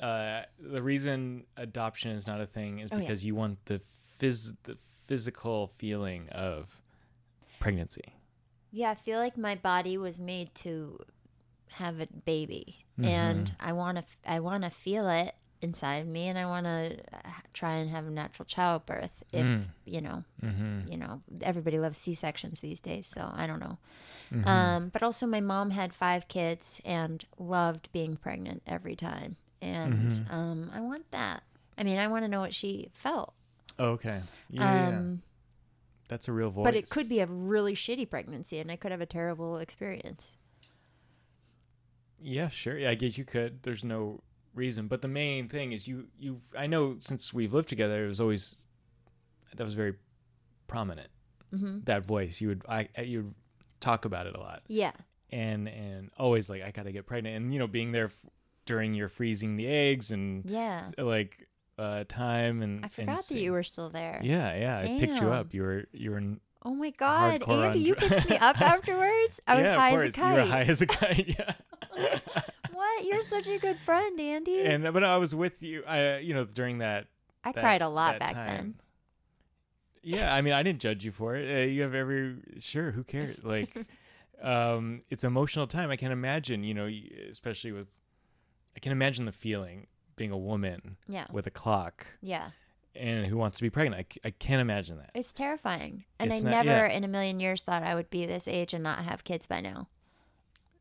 [0.00, 3.00] uh, the reason adoption is not a thing is Oh, yeah.
[3.02, 3.80] because you want the
[4.20, 6.80] phys the physical feeling of
[7.60, 8.04] pregnancy.
[8.72, 10.98] Yeah, I feel like my body was made to
[11.72, 13.08] have a baby, Mm-hmm.
[13.10, 14.04] and I want to.
[14.26, 16.98] I want to feel it inside of me, and I want to
[17.54, 19.22] try and have a natural childbirth.
[19.32, 19.62] If Mm.
[19.84, 20.90] you know, Mm-hmm.
[20.92, 23.78] you know, everybody loves C sections these days, so I don't know.
[24.32, 24.46] Mm-hmm.
[24.48, 30.10] Um, but also, my mom had five kids and loved being pregnant every time, and
[30.10, 30.34] Mm-hmm.
[30.34, 31.42] um, I want that.
[31.78, 33.32] I mean, I want to know what she felt.
[33.78, 34.20] Oh, okay.
[34.50, 34.98] Yeah, yeah.
[34.98, 35.22] Um,
[36.08, 36.64] That's a real voice.
[36.64, 40.36] But it could be a really shitty pregnancy, and I could have a terrible experience.
[42.20, 42.78] Yeah, sure.
[42.78, 43.62] Yeah, I guess you could.
[43.62, 44.20] There's no
[44.56, 46.06] reason, but the main thing is you.
[46.18, 46.40] You.
[46.56, 48.66] I know since we've lived together, it was always
[49.54, 49.94] that was very
[50.66, 51.08] prominent.
[51.54, 51.80] Mm-hmm.
[51.84, 52.40] That voice.
[52.40, 52.62] You would.
[52.68, 52.88] I.
[53.02, 53.34] You would
[53.80, 54.92] talk about it a lot, Yeah.
[55.30, 58.26] and and always like I gotta get pregnant, and you know being there f-
[58.64, 60.88] during your freezing the eggs and Yeah.
[60.98, 61.46] like
[61.78, 64.18] uh time and I and forgot that you were still there.
[64.24, 64.78] Yeah, yeah.
[64.82, 65.52] I picked you up.
[65.52, 69.40] You were you were in Oh my god, Andy, on you picked me up afterwards?
[69.46, 70.34] I was yeah, high as a kite.
[70.36, 71.36] You were high as a kite.
[71.38, 72.18] Yeah.
[72.96, 73.06] What?
[73.06, 74.60] You're such a good friend, Andy.
[74.62, 75.82] and but I was with you.
[75.86, 77.06] I you know during that.
[77.44, 78.46] I that- cried a lot back time.
[78.48, 78.74] then.
[80.02, 81.50] Yeah, I mean, I didn't judge you for it.
[81.50, 82.90] Uh, you have every sure.
[82.92, 83.36] Who cares?
[83.42, 83.76] Like,
[84.40, 85.90] um, it's emotional time.
[85.90, 86.62] I can imagine.
[86.62, 86.88] You know,
[87.30, 87.88] especially with,
[88.76, 91.26] I can imagine the feeling being a woman Yeah.
[91.32, 92.50] with a clock Yeah.
[92.94, 94.06] and who wants to be pregnant.
[94.24, 95.10] I, I can't imagine that.
[95.14, 96.04] It's terrifying.
[96.20, 96.92] And It's I not- never yeah.
[96.96, 99.60] in a million years thought I would be this age and not have kids by
[99.60, 99.88] now.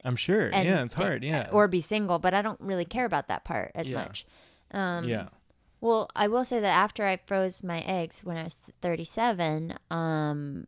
[0.05, 0.49] I'm sure.
[0.53, 1.23] And yeah, it's hard.
[1.23, 1.49] Yeah.
[1.51, 3.97] Or be single, but I don't really care about that part as Yeah.
[4.03, 4.25] much.
[4.71, 5.27] Um, yeah.
[5.81, 10.65] Well, I will say that after I froze my eggs when I was 37, um,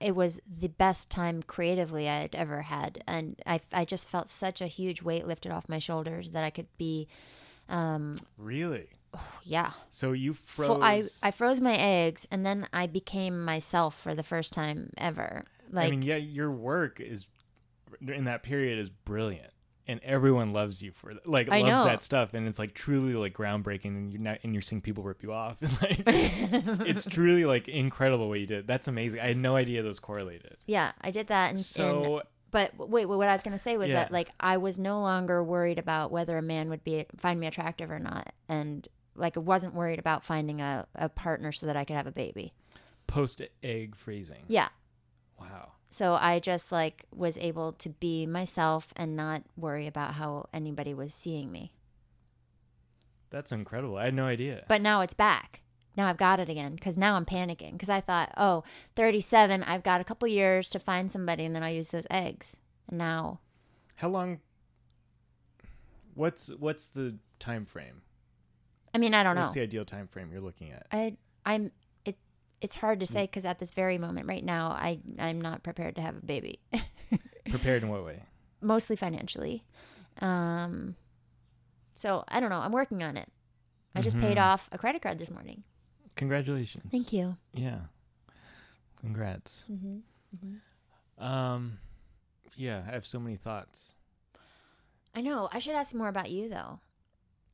[0.00, 4.28] it was the best time creatively I had ever had, and I I just felt
[4.28, 7.08] such a huge weight lifted off my shoulders that I could be,
[7.68, 8.88] um, Really?
[9.42, 9.72] yeah.
[9.88, 10.68] So you froze.
[10.68, 14.90] Fo- I I froze my eggs, and then I became myself for the first time
[14.98, 15.44] ever.
[15.70, 17.26] Like I mean, yeah, your work is
[18.00, 19.52] in that period is brilliant,
[19.86, 21.26] and everyone loves you for that.
[21.26, 21.84] Like I loves know.
[21.86, 25.04] that stuff, and it's like truly like groundbreaking, and you're not, and you're seeing people
[25.04, 25.58] rip you off.
[25.62, 26.02] And, like,
[26.88, 28.66] it's truly like incredible what you did.
[28.66, 29.20] That's amazing.
[29.20, 30.56] I had no idea those correlated.
[30.66, 31.48] Yeah, I did that.
[31.50, 32.22] And, and- So-
[32.52, 33.94] but wait, what I was going to say was Yeah.
[34.00, 37.46] that like I was no longer worried about whether a man would be find me
[37.46, 41.76] attractive or not, and like I wasn't worried about finding a, a partner so that
[41.76, 42.52] I could have a baby.
[43.06, 44.44] Post egg freezing.
[44.48, 44.68] Yeah.
[45.40, 45.72] Wow.
[45.90, 50.94] So I just like was able to be myself and not worry about how anybody
[50.94, 51.72] was seeing me.
[53.30, 53.96] That's incredible.
[53.96, 54.64] I had no idea.
[54.68, 55.62] But now it's back.
[55.96, 58.62] Now I've got it again because now I'm panicking because I thought, oh,
[58.94, 62.56] 37, I've got a couple years to find somebody and then I'll use those eggs.
[62.88, 63.40] And now
[63.96, 64.40] How long?
[66.14, 68.02] What's what's the time frame?
[68.94, 69.42] I mean, I don't know.
[69.42, 70.86] What's the ideal time frame you're looking at?
[70.92, 71.72] I I'm
[72.60, 75.94] it's hard to say because at this very moment right now I I'm not prepared
[75.96, 76.60] to have a baby,
[77.50, 78.22] Prepared in what way?
[78.60, 79.64] mostly financially.
[80.20, 80.96] Um,
[81.92, 82.58] so I don't know.
[82.60, 83.28] I'm working on it.
[83.94, 84.42] I just paid Mhm.
[84.42, 85.64] off a credit card this morning.
[86.16, 86.84] Congratulations.
[86.90, 87.36] Thank you.
[87.54, 87.80] Yeah.
[89.00, 89.64] Congrats.
[89.70, 91.24] Mm-hmm.
[91.24, 91.78] Um,
[92.56, 93.94] yeah, I have so many thoughts.
[95.14, 95.48] I know.
[95.52, 96.80] I should ask more about you though.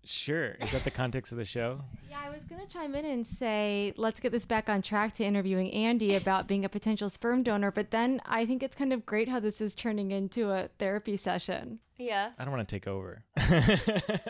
[0.06, 0.52] Sure.
[0.60, 1.80] Is that the context of the show?
[2.08, 5.12] Yeah, I was going to chime in and say, let's get this back on track
[5.14, 7.70] to interviewing Andy about being a potential sperm donor.
[7.70, 11.16] But then I think it's kind of great how this is turning into a therapy
[11.16, 11.80] session.
[11.98, 12.30] Yeah.
[12.38, 13.22] I don't want to take over.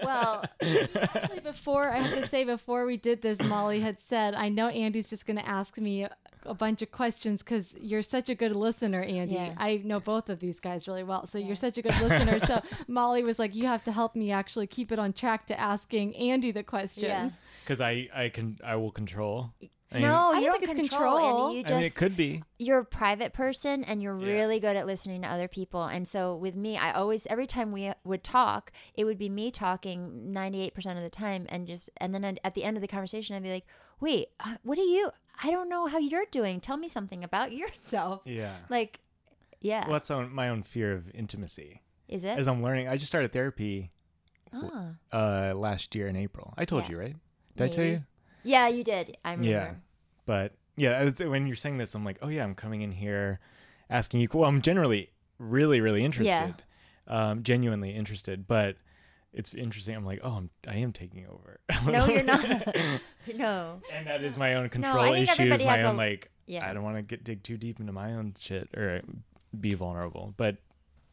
[0.03, 4.49] Well, Actually, before I have to say, before we did this, Molly had said, I
[4.49, 6.11] know Andy's just going to ask me a,
[6.45, 9.35] a bunch of questions because you're such a good listener, Andy.
[9.35, 9.55] Yeah.
[9.57, 11.27] I know both of these guys really well.
[11.27, 12.39] So you're such a good listener.
[12.39, 15.59] so Molly was like, you have to help me actually keep it on track to
[15.59, 17.05] asking Andy the questions.
[17.07, 17.31] Yeah.
[17.65, 19.53] Because I, I can, I will control.
[19.93, 21.17] I mean, no, I you don't don't think it's control.
[21.17, 21.47] control.
[21.47, 21.55] Andy.
[21.59, 22.43] You I just mean, it could be.
[22.59, 24.33] you're a private person and you're Yeah.
[24.35, 25.85] really good at listening to other people.
[25.85, 29.51] And so with me, I always every time we would talk, it would be me
[29.53, 32.89] talking 98% of the time and just and then I'd- at the end of the
[32.89, 33.67] conversation I'd be like,
[34.01, 35.11] "Wait, uh, what are you
[35.43, 36.61] I don't know how you're doing.
[36.61, 38.57] Tell me something about yourself." Yeah.
[38.69, 39.01] Like
[39.61, 39.85] yeah.
[39.85, 41.81] Well, that's on my own fear of intimacy.
[42.09, 42.37] Is it?
[42.39, 43.91] As I'm learning, I just started therapy
[44.53, 44.95] Ah.
[45.13, 46.55] uh, last year in April.
[46.57, 46.91] I told Yeah.
[46.91, 47.17] you, right?
[47.57, 48.05] Did I tell you?
[48.47, 49.17] Yeah, you did.
[49.25, 49.51] I remember.
[49.51, 49.75] Yeah.
[50.25, 53.41] But yeah, it's, when you're saying this, I'm like, oh yeah, I'm coming in here
[53.91, 54.29] asking you.
[54.33, 56.55] Well, I'm generally really, really interested,
[57.09, 58.47] um, genuinely interested.
[58.47, 58.77] But
[59.33, 59.97] it's interesting.
[59.97, 61.61] I'm like, oh, I'm, I am taking over.
[61.91, 62.45] No, you're not.
[63.35, 63.81] no.
[63.93, 65.65] and that is my own control think issues.
[65.65, 66.69] My own a- like, yeah.
[66.69, 69.03] I don't want to get dig too deep into my own shit or
[69.59, 70.35] be vulnerable.
[70.37, 70.57] But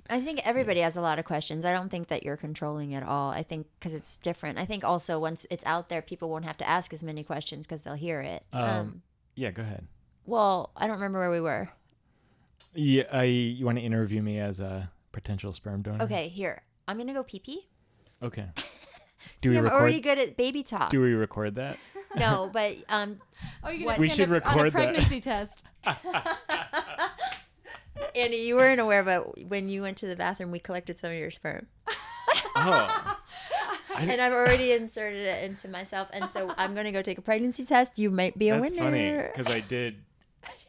[0.09, 1.63] I think everybody has a lot of questions.
[1.65, 3.29] I don't think that you're controlling at all.
[3.31, 4.57] I think because it's different.
[4.59, 7.65] I think also once it's out there, people won't have to ask as many questions
[7.65, 8.43] because they'll hear it.
[8.51, 9.01] um,
[9.35, 9.87] yeah, go ahead.
[10.25, 11.69] well, I don't remember where we were.
[12.75, 16.03] Yeah, I, you want to interview me as a potential sperm donor?
[16.03, 16.63] Okay, here.
[16.87, 17.67] I'm gonna go pee pee.
[18.21, 18.47] Okay.
[18.57, 18.63] See,
[19.41, 19.77] Do we I'm record?
[19.79, 20.89] already good at baby talk.
[20.89, 21.77] Do we record that?
[22.17, 23.19] no, but um,
[23.63, 24.73] Oh, you What- get We should on a record that.
[24.73, 25.63] pregnancy test.
[28.15, 31.17] Andy, you weren't aware, but when you went to the bathroom, we collected some of
[31.17, 31.67] your sperm,
[32.55, 33.17] Oh.
[33.95, 37.21] I and I've already inserted it into myself, and so I'm gonna go take a
[37.21, 37.99] pregnancy test.
[37.99, 38.63] You might be a winner.
[38.65, 39.97] That's funny because I did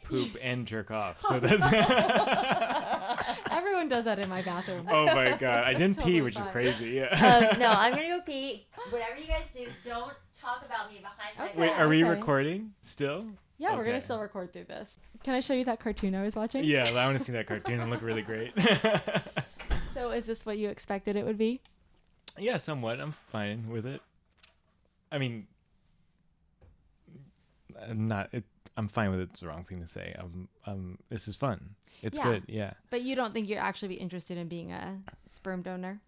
[0.03, 1.23] poop and jerk off.
[1.23, 1.65] So that's.
[3.51, 4.87] Everyone does that in my bathroom.
[4.91, 5.65] oh my god!
[5.65, 6.91] I didn't pee, totally which is crazy.
[6.91, 7.49] Yeah.
[7.53, 8.67] um, no, I'm gonna go pee.
[8.91, 11.61] Whatever you guys do, don't talk about me behind my Okay.
[11.61, 12.11] Wait, are we okay.
[12.11, 13.27] recording still?
[13.59, 14.99] Yeah, we're gonna still record through this.
[15.23, 16.65] Can I show you that cartoon I was watching?
[16.65, 17.81] Yeah, I want to see that cartoon.
[17.81, 18.53] It looked really great.
[19.95, 21.61] So is this what you expected it would be?
[22.37, 23.01] yeah, somewhat.
[23.01, 24.01] I'm fine with it.
[25.13, 25.47] I mean,
[27.81, 28.29] I'm not.
[28.33, 28.45] It,
[28.77, 29.29] I'm fine with it.
[29.31, 30.15] It's the wrong thing to say.
[30.19, 31.77] Um, um, this is fun.
[32.03, 32.25] It's Yeah.
[32.25, 32.43] good.
[32.49, 32.73] Yeah.
[32.91, 34.99] But you don't think you'd actually be interested in being a
[35.31, 36.01] sperm donor?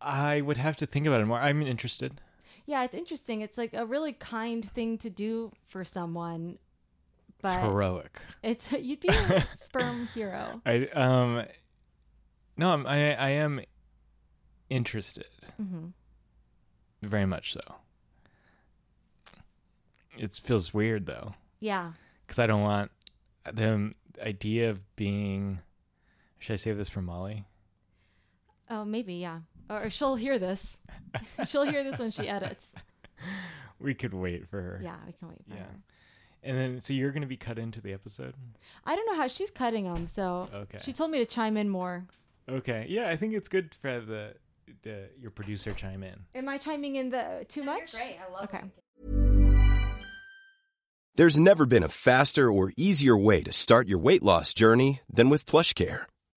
[0.00, 1.38] I would have to think about it more.
[1.40, 2.20] I'm interested.
[2.66, 3.40] Yeah, it's interesting.
[3.40, 6.58] It's like a really kind thing to do for someone.
[7.42, 8.20] It's heroic.
[8.42, 10.60] it's you'd be a sperm hero.
[10.66, 11.44] I um
[12.56, 13.60] no, I'm, I I am
[14.68, 15.26] interested.
[15.56, 15.86] hmm
[17.02, 17.60] Very much so.
[20.18, 21.92] It feels weird though, Yeah.
[22.26, 22.90] because I don't want
[23.44, 25.60] the idea of being.
[26.38, 27.44] Should I save this for Molly?
[28.68, 29.40] Oh, maybe yeah.
[29.70, 30.78] Or she'll hear this.
[31.46, 32.72] she'll hear this when she edits.
[33.78, 34.80] We could wait for her.
[34.82, 35.62] Yeah, we can wait for Yeah.
[35.62, 35.76] her.
[36.42, 38.34] And then, so you're going to be cut into the episode?
[38.84, 40.78] I don't know how she's cutting them, so Okay.
[40.82, 42.06] she told me to chime in more.
[42.48, 42.86] Okay.
[42.88, 44.34] Yeah, I think it's good for the
[44.82, 46.14] the your producer chime in.
[46.34, 47.92] Am I chiming in the too much?
[47.92, 48.16] great.
[48.26, 48.62] I love Okay.
[51.16, 55.28] There's never been a faster or easier way to start your weight loss journey than
[55.28, 56.04] with PlushCare.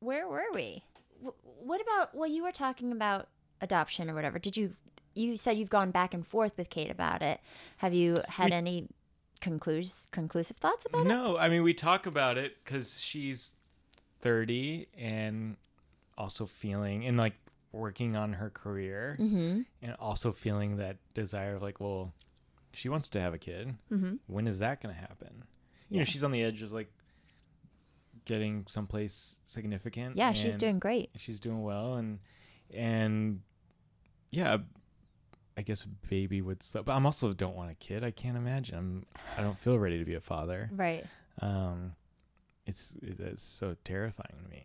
[0.00, 0.82] where were we?
[1.22, 2.14] W- what about?
[2.14, 3.28] Well, you were talking about
[3.60, 4.38] adoption or whatever.
[4.38, 4.74] Did you?
[5.14, 7.40] You said you've gone back and forth with Kate about it.
[7.78, 8.88] Have you had We- any
[9.40, 11.08] conclus- conclusive thoughts about it?
[11.08, 13.54] No, I mean we talk about it because she's
[14.20, 15.56] thirty and
[16.18, 17.34] also feeling and like
[17.72, 19.60] working on her career Mm-hmm.
[19.82, 22.12] and also feeling that desire of like, well,
[22.72, 23.74] she wants to have a kid.
[23.90, 24.18] Mhm.
[24.26, 25.44] When is that going to happen?
[25.88, 26.92] You know, she's on the edge of like
[28.24, 30.16] getting someplace significant.
[30.16, 31.10] Yeah, she's doing great.
[31.16, 32.18] She's doing well, and
[32.72, 33.40] and
[34.30, 34.58] yeah,
[35.56, 36.62] I guess a baby would.
[36.62, 38.04] Still, but I'm also don't want a kid.
[38.04, 38.76] I can't imagine.
[38.76, 39.06] I'm.
[39.36, 40.70] I don't feel ready to be a father.
[40.72, 41.04] Right.
[41.40, 41.94] Um,
[42.66, 44.64] it's it's so terrifying to me.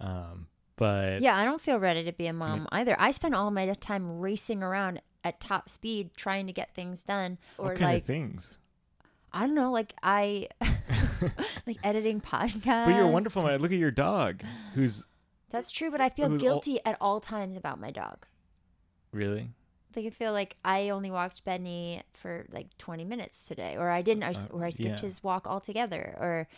[0.00, 2.96] Um, but Yeah, I don't feel ready to be a mom either.
[2.98, 7.38] I spend all my time racing around at top speed trying to get things done,
[7.58, 8.58] or what kind like of things?
[9.32, 10.48] I don't know, like I
[11.66, 12.84] like editing podcasts.
[12.84, 13.42] But you're a wonderful.
[13.44, 13.60] man.
[13.60, 14.42] Look at your dog,
[14.74, 15.04] who's
[15.50, 18.26] That's true, but I feel Who's guilty at all times about my dog.
[19.12, 19.50] really.
[19.94, 24.02] Like I feel like I only walked Benny for like 20 minutes today, or I
[24.02, 25.06] didn't, or, Uh, or I skipped yeah.
[25.06, 26.48] his walk altogether, or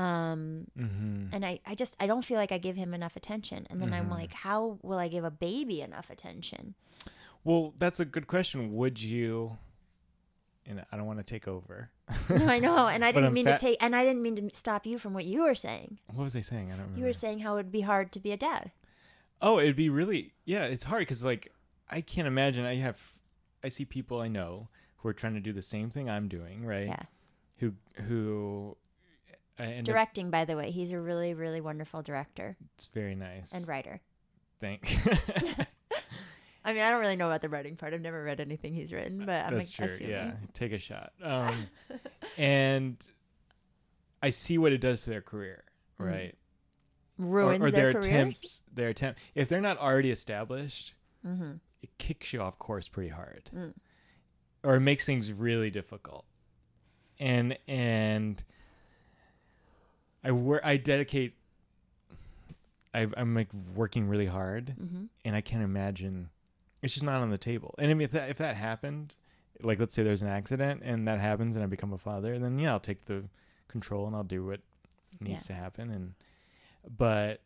[0.00, 3.66] um, hmm and I, I just I don't feel like I give him enough attention,
[3.68, 4.10] and then I'm Mhm.
[4.10, 6.74] like, how will I give a baby enough attention?
[7.42, 8.74] Well, that's a good question.
[8.76, 9.58] Would you?
[10.66, 11.90] And I don't want to take over.
[12.30, 14.86] no, I know, and I didn't mean to take, and I didn't mean to stop
[14.86, 15.98] you from what you were saying.
[16.12, 16.68] What was I saying?
[16.68, 17.00] I don't remember.
[17.00, 18.70] You were saying how it'd be hard to be a dad.
[19.42, 20.64] Oh, it'd be really yeah.
[20.64, 21.52] It's hard because like
[21.90, 22.64] I can't imagine.
[22.64, 22.98] I have
[23.62, 26.64] I see people I know who are trying to do the same thing I'm doing,
[26.64, 26.86] right?
[26.86, 27.02] Yeah.
[27.58, 27.74] Who
[28.06, 28.76] who
[29.58, 32.86] uh, I end up- Directing, by the way, he's a really, really wonderful director it's
[32.86, 34.00] very nice and writer.
[34.60, 34.96] Thank.
[36.64, 37.92] I mean, I don't really know about the writing part.
[37.92, 39.84] I've never read anything he's written, but I'm That's true.
[39.84, 40.12] assuming.
[40.14, 41.12] Yeah, take a shot.
[41.22, 41.66] Um,
[42.38, 42.96] and
[44.22, 45.64] I see what it does to their career,
[46.00, 46.06] Mm.
[46.10, 46.34] right?
[47.18, 48.06] Ruins or, or their their careers?
[48.06, 48.62] attempts.
[48.72, 49.20] Their attempt.
[49.34, 51.60] If they're not already established, Mhm.
[51.82, 53.74] it kicks you off course pretty hard, Mm.
[54.64, 56.24] or it makes things really difficult.
[57.20, 58.42] And and
[60.24, 60.62] I work.
[60.64, 61.34] I dedicate.
[62.94, 65.08] I, I'm like working really hard, Mhm.
[65.24, 66.30] and I can't imagine.
[66.84, 67.74] It's just not on the table.
[67.78, 69.14] And I mean, if that if that happened,
[69.62, 72.58] like let's say there's an accident and that happens, and I become a father, then
[72.58, 73.24] yeah, I'll take the
[73.68, 74.60] control and I'll do what
[75.18, 75.90] needs to happen.
[75.90, 76.14] And
[76.96, 77.40] but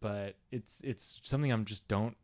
[0.00, 2.16] but it's it's something I'm just don't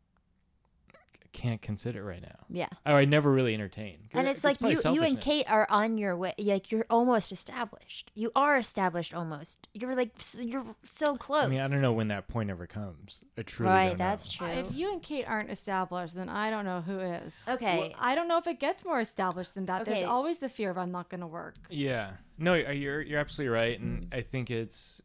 [1.33, 2.45] can't consider right now.
[2.49, 2.69] Yeah.
[2.85, 3.97] Or I never really entertain.
[4.13, 5.19] And it's like you, you and.
[5.19, 6.33] Kate are on your way.
[6.37, 8.11] Like you're almost established.
[8.13, 9.67] You are established almost.
[9.73, 11.45] You're like you're so close.
[11.45, 13.23] I mean, I don't know when that point ever comes.
[13.37, 14.05] I truly Right, don't know.
[14.05, 14.47] that's true.
[14.47, 17.35] If you and Kate aren't established, then I don't know who is.
[17.47, 17.79] Okay.
[17.79, 19.81] Well, I don't know if it gets more established than that.
[19.81, 19.91] Okay.
[19.91, 21.55] There's always the fear of I'm not going to work.
[21.69, 22.11] Yeah.
[22.37, 24.15] No, you're you're absolutely right, and Mm.
[24.17, 25.01] I think it's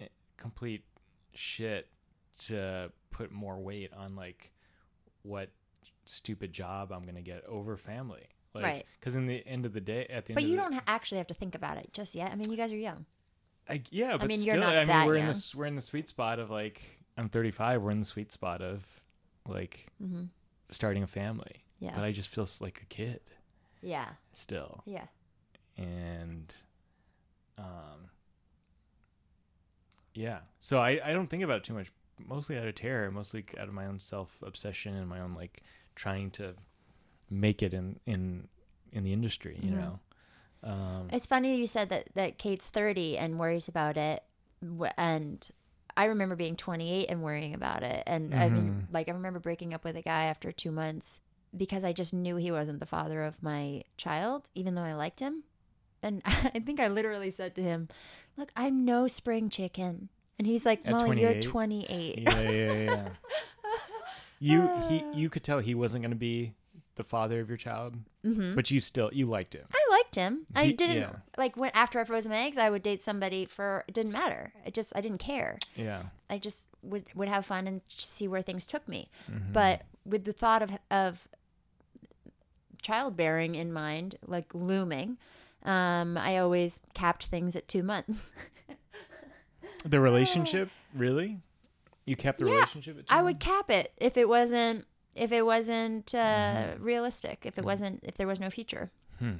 [0.00, 0.84] eh, complete
[1.34, 1.88] shit
[2.46, 4.50] to put more weight on like
[5.22, 5.50] what
[6.04, 8.26] stupid job I'm gonna get over family.
[8.54, 8.86] Like, Right.
[9.00, 11.26] Because in the end of the day, at the end But you don't actually have
[11.28, 12.30] to think about it just yet.
[12.32, 13.06] I mean, you guys are young.
[13.68, 15.80] I, yeah, but mean, still, you're not I mean, we're in this we're in the
[15.82, 16.82] sweet spot of like
[17.16, 17.82] I'm 35.
[17.82, 18.84] We're in the sweet spot of
[19.48, 20.28] like Mhm.
[20.68, 21.64] starting a family.
[21.78, 21.94] Yeah.
[21.94, 23.20] But I just feel like a kid
[23.80, 24.08] Yeah.
[24.32, 24.82] still.
[24.86, 25.06] Yeah.
[25.78, 26.54] and
[27.56, 28.10] um
[30.14, 31.90] yeah so i i don't think about it too much
[32.26, 35.62] mostly out of terror mostly out of my own self obsession and my own like
[35.94, 36.54] trying to
[37.30, 38.48] make it in in
[38.92, 39.78] in the industry you Mhm.
[39.80, 40.00] know
[40.64, 44.22] um It's funny you said that that Kate's 30 and worries about it,
[44.96, 45.48] and
[45.96, 48.02] I remember being 28 and worrying about it.
[48.06, 48.92] And I mean, Mhm.
[48.92, 51.20] like I remember breaking up with a guy after two months
[51.54, 55.20] because I just knew he wasn't the father of my child, even though I liked
[55.20, 55.44] him.
[56.02, 57.88] And I think I literally said to him,
[58.36, 60.08] "Look, I'm no spring chicken."
[60.42, 61.42] And he's like, At "Molly, you're 28?
[61.42, 63.08] 28." yeah yeah yeah
[64.40, 66.52] you he you could tell he wasn't going to be
[66.96, 68.56] the father of your child Mhm.
[68.56, 70.46] but you still you liked him I liked liked him.
[70.56, 71.12] I He- didn't yeah.
[71.38, 74.52] like when after I froze my eggs, I would date somebody for it didn't matter.
[74.66, 75.58] It just I didn't care.
[75.76, 76.02] Yeah.
[76.28, 79.08] I just would would have fun and see where things took me.
[79.30, 79.52] Mm-hmm.
[79.52, 81.28] But with the thought of of
[82.82, 85.18] childbearing in mind, like looming,
[85.62, 88.32] um, I always capped things at two months.
[89.84, 91.40] The relationship, really?
[92.06, 95.44] You kept the Yeah, relationship at I would cap it if it wasn't if it
[95.44, 96.82] wasn't uh, Mm-hmm.
[96.82, 97.44] realistic.
[97.44, 98.90] If it wasn't if there was no future.
[99.18, 99.36] Hmm.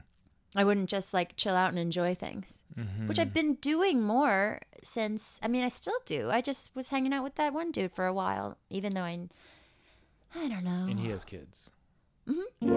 [0.54, 3.08] I wouldn't just like chill out and enjoy things, Mm-hmm.
[3.08, 5.40] which I've been doing more since.
[5.42, 6.30] I mean, I still do.
[6.30, 9.28] I just was hanging out with that one dude for a while, even though I,
[10.34, 10.86] I don't know.
[10.90, 11.70] And he has kids.
[12.28, 12.70] Mm-hmm.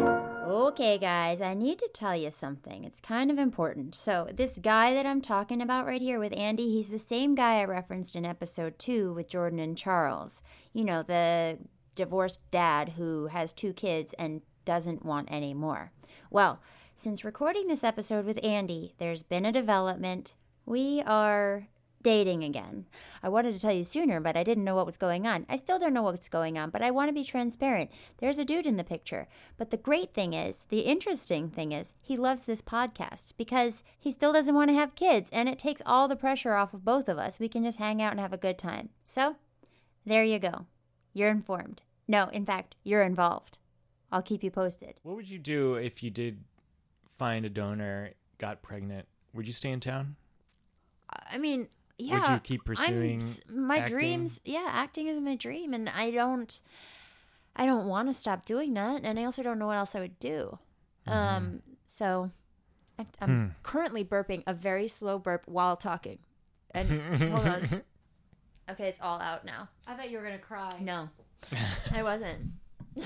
[0.48, 2.84] Okay, guys, I need to tell you something.
[2.84, 3.94] It's kind of important.
[3.94, 7.60] So, this guy that I'm talking about right here with Andy, he's the same guy
[7.60, 10.42] I referenced in episode two with Jordan and Charles.
[10.74, 11.60] You know, the
[11.94, 15.92] divorced dad who has two kids and doesn't want any more.
[16.32, 16.60] Well,
[16.96, 20.36] since recording this episode with Andy, there's been a development.
[20.66, 21.68] We are
[22.06, 22.86] dating again.
[23.24, 25.48] I wanted to tell you sooner, but I didn't know what was going on.
[25.50, 27.90] I still don't know what's going on, but I want to be transparent.
[28.20, 29.28] There's a dude in the picture.
[29.58, 34.12] But the great thing is, the interesting thing is, he loves this podcast because he
[34.12, 37.10] still doesn't want to have kids, and it takes all the pressure off of both
[37.10, 37.40] of us.
[37.40, 38.90] We can just hang out and have a good time.
[39.04, 39.38] So,
[40.06, 40.68] there you go.
[41.12, 41.82] You're informed.
[42.08, 43.58] No, in fact, you're involved.
[44.12, 44.94] I'll keep you posted.
[45.02, 46.44] What would you do if you did
[47.18, 49.08] find a donor, got pregnant?
[49.34, 50.18] Would you stay in town?
[51.10, 51.68] I mean,
[51.98, 52.34] yeah.
[52.36, 53.98] you keep I'm pursuing my acting?
[53.98, 54.42] dreams?
[54.46, 56.60] Yeah, acting is my dream, and I don't,
[57.56, 60.00] I don't want to stop doing that, and I also don't know what else I
[60.02, 60.58] would do.
[61.08, 61.18] Mm-hmm.
[61.18, 62.32] Um, so
[63.00, 63.48] I- I'm Hmm.
[63.64, 66.20] currently burping a very slow burp while talking.
[66.72, 66.90] And
[67.32, 67.82] hold on.
[68.70, 69.70] Okay, it's all out now.
[69.88, 70.72] I thought you were gonna cry.
[70.82, 71.10] No,
[71.94, 72.52] I wasn't.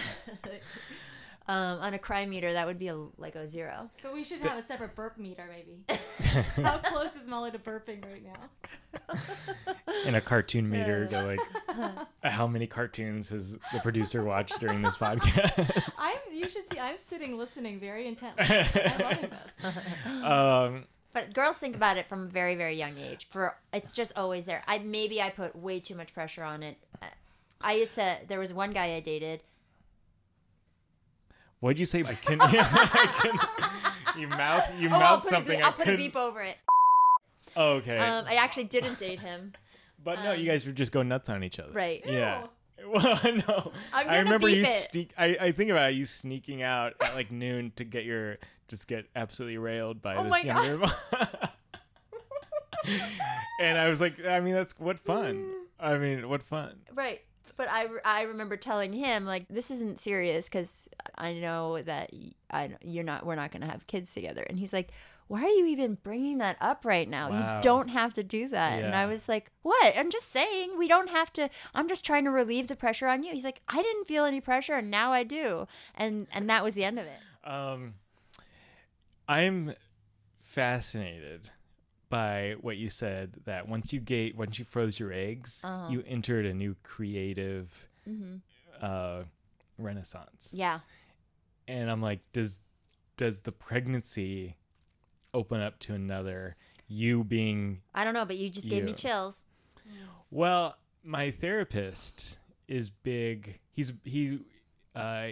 [1.50, 3.90] um, on a cry meter, that would be a, like a zero.
[4.04, 5.84] But we should have a separate burp meter, maybe.
[6.64, 9.16] How close is Molly to burping right now?
[10.06, 14.96] In a cartoon meter, go like, how many cartoons has the producer watched during this
[14.96, 15.92] podcast?
[16.00, 16.18] I'm.
[16.32, 16.80] You should see.
[16.80, 18.46] I'm sitting listening very intently.
[18.46, 20.24] I'm loving this.
[20.24, 23.28] um, But girls think about it from a very, very young age.
[23.32, 24.62] For it's just always there.
[24.68, 26.78] I maybe I put way too much pressure on it.
[27.02, 27.08] Uh,
[27.60, 28.20] I used to.
[28.28, 29.42] There was one guy I dated.
[31.60, 32.04] What'd you say?
[32.04, 32.40] I can.
[32.42, 32.50] I
[33.22, 33.80] can
[34.20, 34.64] you mouth.
[34.78, 35.56] You oh, I'll mouth something.
[35.56, 36.58] a beep, I'll I put a beep over it.
[37.56, 37.98] Oh, okay.
[37.98, 39.54] Um, I actually didn't date him.
[40.04, 41.72] but no, you guys would just go nuts on each other.
[41.72, 42.04] Right.
[42.06, 42.48] Yeah.
[42.88, 43.74] Well, no.
[43.92, 44.88] I'm I remember you beep it.
[44.90, 45.14] sneak.
[45.18, 48.38] I, I think about you sneaking out at like noon to get your
[48.70, 50.86] just get absolutely railed by Oh this my younger.
[53.60, 55.52] and I was like, I mean, that's what fun.
[55.78, 56.78] I mean, what fun.
[56.94, 57.20] Right.
[57.56, 62.12] But I, I remember telling him like this isn't serious because I know that
[62.52, 64.44] I you're not we're not gonna have kids together.
[64.44, 64.90] And he's like
[65.28, 67.30] why are you even bringing that up right now?
[67.30, 67.58] Wow.
[67.58, 68.84] you don't have to do that.
[68.84, 69.94] And I was like what?
[69.98, 73.24] I'm just saying we don't have to I'm just trying to relieve the pressure on
[73.24, 73.34] you.
[73.34, 75.68] He's like I didn't feel any pressure and now I do.
[75.96, 77.20] And and that was the end of it.
[77.50, 77.94] Um,
[79.28, 79.74] I'm
[80.40, 81.52] fascinated
[82.10, 85.92] by what you said that once you gate once you froze your eggs, Uh-huh.
[85.92, 88.42] you entered a new creative Mhm.
[88.82, 89.24] uh,
[89.78, 90.50] renaissance.
[90.54, 90.80] yeah
[91.68, 92.60] and I'm like, does
[93.18, 94.56] does the pregnancy
[95.34, 96.56] open up to another
[96.88, 99.46] you being I don't know but you just gave me chills
[100.32, 100.78] well?
[101.04, 102.38] My therapist
[102.68, 103.60] is big.
[103.72, 104.40] He's he
[104.96, 105.30] uh,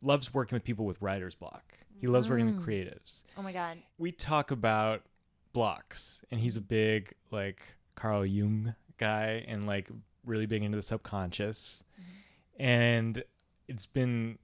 [0.00, 1.74] loves working with people with writer's block.
[2.00, 2.64] He loves working with Mm.
[2.64, 3.22] creatives.
[3.36, 5.02] oh my god We talk about
[5.52, 7.62] blocks, and he's a big like
[7.94, 9.90] Carl Jung guy, and like
[10.24, 11.82] really big into the subconscious.
[12.58, 13.22] And
[13.68, 14.38] it's been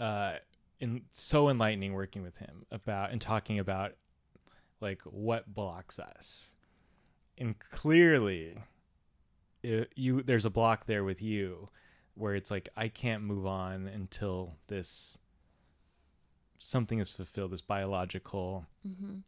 [0.00, 0.34] uh,
[0.80, 3.92] in so enlightening working with him about and talking about
[4.80, 6.52] like what blocks us.
[7.38, 8.58] And clearly,
[9.62, 11.68] it, you there's a block there with you
[12.14, 15.18] where it's like I can't move on until this
[16.58, 17.50] something is fulfilled.
[17.52, 19.22] This biological Mhm.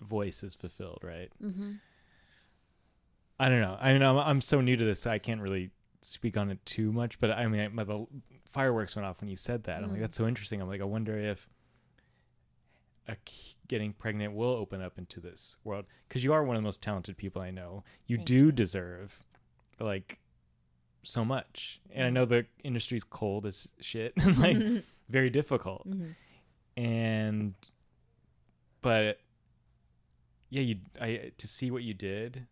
[0.00, 1.30] Voice is fulfilled, right?
[1.42, 1.78] Mhm.
[3.38, 3.76] I don't know.
[3.80, 5.70] I mean, I'm, I'm so new to this, I can't really
[6.02, 7.18] speak on it too much.
[7.18, 8.06] But I mean, my, the
[8.48, 9.82] fireworks went off when you said that.
[9.82, 10.02] I'm like, Mm.
[10.02, 10.60] that's so interesting.
[10.60, 11.48] I'm like, I wonder if
[13.68, 16.82] getting pregnant will open up into this world because you are one of the most
[16.82, 17.82] talented people I know.
[18.06, 19.26] You Thank do deserve
[19.80, 20.18] like
[21.02, 22.12] so much, and I Mm.
[22.14, 25.88] know the industry's cold as shit and like very difficult.
[25.88, 26.14] Mhm.
[26.76, 27.54] And
[28.80, 29.18] but
[30.50, 32.46] yeah, you I to see what you did.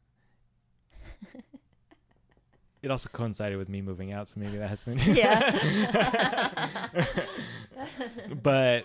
[2.83, 5.15] It also coincided with me moving out, so maybe that has something.
[5.15, 6.89] Yeah.
[8.43, 8.85] but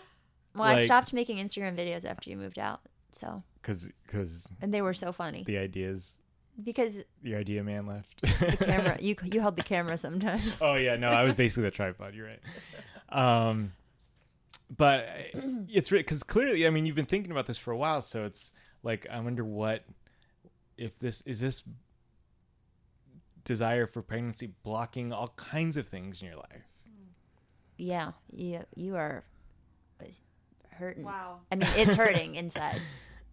[0.53, 2.81] Well, I stopped making Instagram videos after you moved out.
[3.11, 6.19] So, Because because and they were so funny the ideas
[6.63, 8.21] because the idea man left.
[8.21, 10.43] the camera you you held the camera sometimes.
[10.61, 12.13] oh yeah, no, I was basically the tripod.
[12.13, 12.41] You're right.
[13.09, 13.73] Um,
[14.75, 15.09] but
[15.69, 18.53] it's because clearly, I mean, you've been thinking about this for a while, so it's
[18.83, 19.83] like I wonder what
[20.77, 21.63] if this is this
[23.43, 26.63] desire for pregnancy blocking all kinds of things in your life.
[27.77, 29.23] Yeah, you you are
[30.71, 31.03] hurting.
[31.05, 31.39] Wow.
[31.51, 32.79] I mean, it's hurting inside.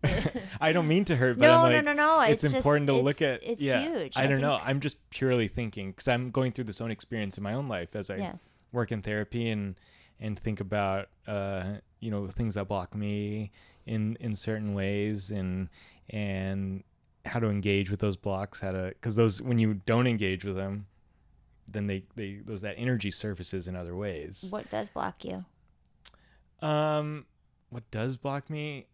[0.61, 2.57] I don't mean to hurt, but No, I'm no, like, no, no, It's, it's just-
[2.57, 3.42] important to look at.
[3.42, 4.16] it's yeah, huge.
[4.16, 4.59] I I don't know.
[4.62, 7.97] I'm just purely thinking because I'm going through this own experience in my own life
[7.97, 8.34] as I Yeah.
[8.72, 9.76] work in therapy and
[10.20, 11.64] and think about uh,
[12.05, 13.50] you know things that block me
[13.86, 15.68] in in certain ways and
[16.11, 16.84] and
[17.24, 18.61] how to engage with those blocks.
[18.61, 20.86] How to because those when you don't engage with them,
[21.66, 24.48] then they they those that energy surfaces in other ways.
[24.50, 25.44] what does block you?
[26.61, 27.26] Um,
[27.70, 28.86] what does block me?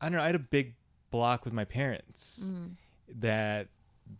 [0.00, 0.22] I don't know.
[0.22, 0.74] I had a big
[1.10, 2.76] block with my parents Mm.
[3.20, 3.68] that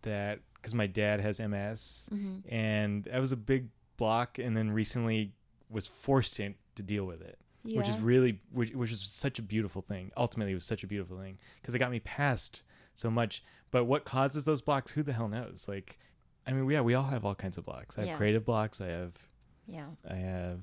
[0.01, 2.41] that because my dad has MS, Mhm.
[2.49, 4.39] and that was a big block.
[4.39, 5.31] And then recently
[5.69, 7.37] was forced to, to deal with it,
[7.73, 10.11] which is really which, which is such a beautiful thing.
[10.17, 12.63] Ultimately, it was such a beautiful thing because it got me past
[12.93, 13.43] so much.
[13.71, 14.91] But what causes those blocks?
[14.91, 15.65] Who the hell knows?
[15.67, 15.99] Like,
[16.47, 17.97] I mean, yeah, we all have all kinds of blocks.
[17.97, 18.17] I have Yeah.
[18.17, 18.79] creative blocks.
[18.81, 19.13] I have
[19.67, 19.87] Yeah.
[20.09, 20.61] I have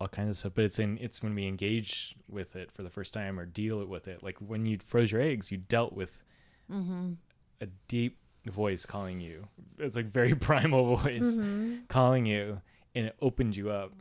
[0.00, 2.90] all kinds of stuff, but it's in it's when we engage with it for the
[2.90, 4.22] first time or deal with it.
[4.22, 6.22] Like when you froze your eggs, you dealt with
[6.70, 7.12] Mm-hmm.
[7.60, 9.48] a deep voice calling you.
[9.78, 11.88] It's like very primal voice Mhm.
[11.88, 12.60] calling you,
[12.94, 13.92] and it opened you up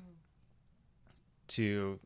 [1.48, 2.00] to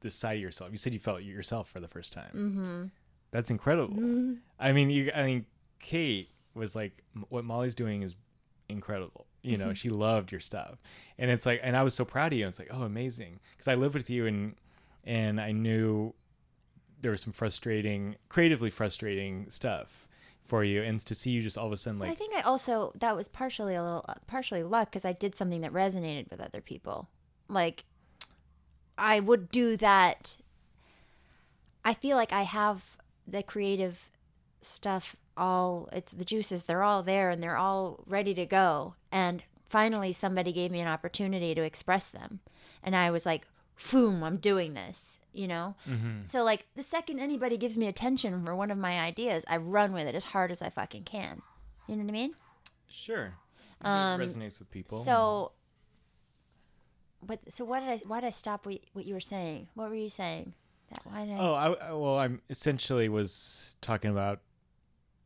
[0.00, 0.70] the side of yourself.
[0.72, 2.30] You said you felt yourself for the first time.
[2.34, 2.84] Mm-hmm.
[3.30, 3.96] That's incredible.
[3.96, 4.38] Mhm.
[4.58, 5.10] I mean, you.
[5.14, 5.46] I mean,
[5.80, 8.14] Kate was like, "What Molly's doing is
[8.68, 9.76] incredible." You know, Mhm.
[9.76, 10.82] she loved your stuff,
[11.18, 12.46] and it's like, and I was so proud of you.
[12.46, 14.54] It's like, oh, amazing, because I lived with you, and
[15.04, 16.14] and I knew
[17.00, 20.08] there was some frustrating, creatively frustrating stuff
[20.44, 22.40] for you, and to see you just all of a sudden But I think I
[22.40, 26.40] also that was partially a little partially luck because I did something that resonated with
[26.40, 27.08] other people.
[27.48, 27.84] Like
[28.98, 30.36] I would do that.
[31.84, 34.08] I feel like I have the creative
[34.60, 39.42] stuff all it's the juices they're all there and they're all ready to go and
[39.68, 42.40] finally somebody gave me an opportunity to express them
[42.82, 43.46] and I was like
[43.92, 46.26] boom I'm doing this you know Mhm.
[46.28, 49.92] so like the second anybody gives me attention for one of my ideas I run
[49.92, 51.42] with it as hard as I fucking can
[51.86, 52.34] you know what I mean
[52.88, 53.34] sure,
[53.82, 54.98] it Um, resonates with people.
[55.00, 55.52] so
[57.26, 59.88] but so what did I why did I stop what, what you were saying what
[59.88, 60.52] were you saying
[60.90, 64.40] that why did I Oh, I, I- well, I'm essentially was talking about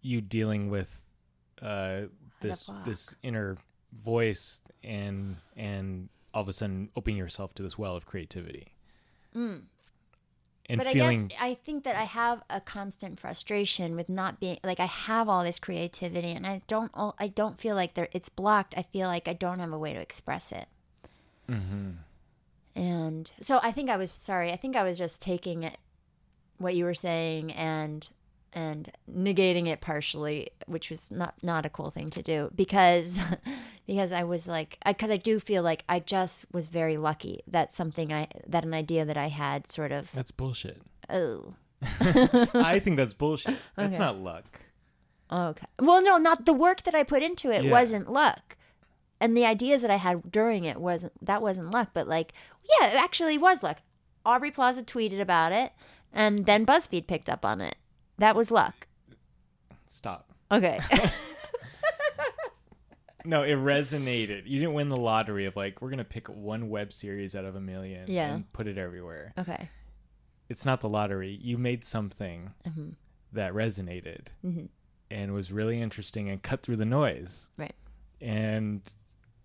[0.02, 1.04] you dealing with
[1.62, 2.02] uh,
[2.40, 3.58] this this inner
[3.92, 8.68] voice and and all of a sudden opening yourself to this well of creativity
[9.36, 9.62] Mm.
[10.68, 14.40] and but feeling I guess I think that I have a constant frustration with not
[14.40, 18.08] being like I have all this creativity and I don't I don't feel like there
[18.12, 18.74] it's blocked.
[18.76, 20.66] I feel like I don't have a way to express it.
[21.50, 21.96] Mhm.
[22.76, 24.52] And so I think I was sorry.
[24.52, 25.76] I think I was just taking it
[26.58, 28.08] what you were saying and
[28.52, 33.18] and negating it partially, which was not not a cool thing to do because
[33.86, 37.72] because I was like because I, do feel like I just was very lucky that
[37.72, 40.80] something I that an idea that I had sort of that's bullshit.
[41.08, 43.56] oh I think that's bullshit.
[43.76, 44.04] That's Okay.
[44.04, 44.60] not luck.
[45.32, 45.66] Okay.
[45.80, 47.70] Well, no, not the work that I put into it Yeah.
[47.70, 48.56] wasn't luck.
[49.20, 52.32] And the ideas that I had during it wasn't that wasn't luck, but like
[52.80, 53.78] yeah, it actually was luck.
[54.24, 55.72] Aubrey Plaza tweeted about it
[56.12, 57.76] and then BuzzFeed picked up on it.
[58.18, 58.86] That was luck.
[59.86, 60.30] Stop.
[60.50, 60.78] Okay.
[63.22, 64.44] No, it resonated.
[64.46, 67.54] You didn't win the lottery of like we're gonna pick one web series out of
[67.54, 68.32] a million Yeah.
[68.34, 69.34] and put it everywhere.
[69.38, 69.68] okay.
[70.48, 71.38] It's not the lottery.
[71.42, 72.94] You made something Mhm.
[73.32, 74.68] that resonated Mhm.
[75.10, 77.50] and was really interesting and cut through the noise.
[77.58, 77.74] Right.
[78.22, 78.82] And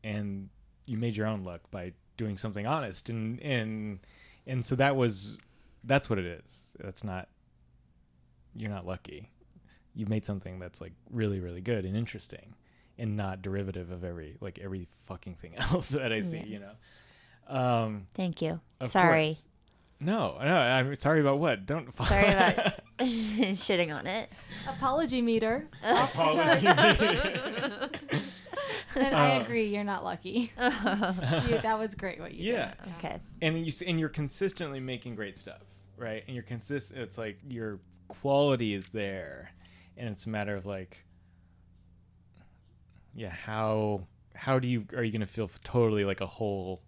[0.06, 0.50] and
[0.86, 4.00] you made your own luck by doing something honest and and
[4.48, 5.38] and so that was
[5.84, 6.76] that's what it is.
[6.80, 7.28] That's not
[8.56, 9.30] you're not lucky.
[9.94, 12.54] you've made something that's like really really good and interesting
[12.98, 16.46] and not derivative of every like every fucking thing else that I see, Yeah.
[16.46, 16.72] you know.
[17.48, 18.60] Um Thank you.
[18.84, 19.28] Sorry.
[19.28, 19.48] course.
[20.00, 21.66] No, no, I'm sorry about what?
[21.66, 24.30] Don't Sorry about shitting on it.
[24.68, 25.68] Apology meter.
[25.84, 26.68] Apology
[28.96, 30.52] and I Uh, agree, you're not lucky.
[30.58, 32.74] You- that was great what you Yeah.
[32.84, 32.94] did.
[32.98, 33.20] Okay.
[33.42, 35.62] and you and you're consistently making great stuff,
[35.98, 36.24] right?
[36.28, 37.00] And you're consistent.
[37.00, 39.52] It's like your quality is there,
[39.98, 41.04] and it's a matter of like,
[43.14, 46.82] yeah, how how do you are you gonna feel totally like a whole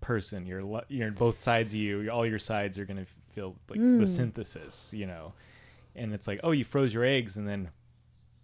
[0.00, 0.46] person.
[0.46, 2.08] You're you're both sides of you.
[2.10, 4.08] All your sides are gonna feel like the Mm.
[4.08, 5.32] synthesis, you know.
[5.94, 7.68] And it's like, oh, you froze your eggs, and then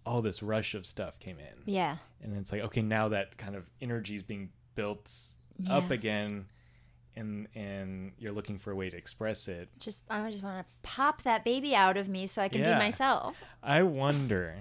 [0.05, 1.63] all this rush of stuff came in.
[1.65, 1.97] Yeah.
[2.21, 5.11] And it's like, okay, now that kind of energy is being built
[5.69, 6.45] up again,
[7.15, 9.67] and and you're looking for a way to express it.
[9.79, 12.73] Just I just want to pop that baby out of me so I can Yeah.
[12.77, 13.35] be myself.
[13.61, 14.55] I wonder,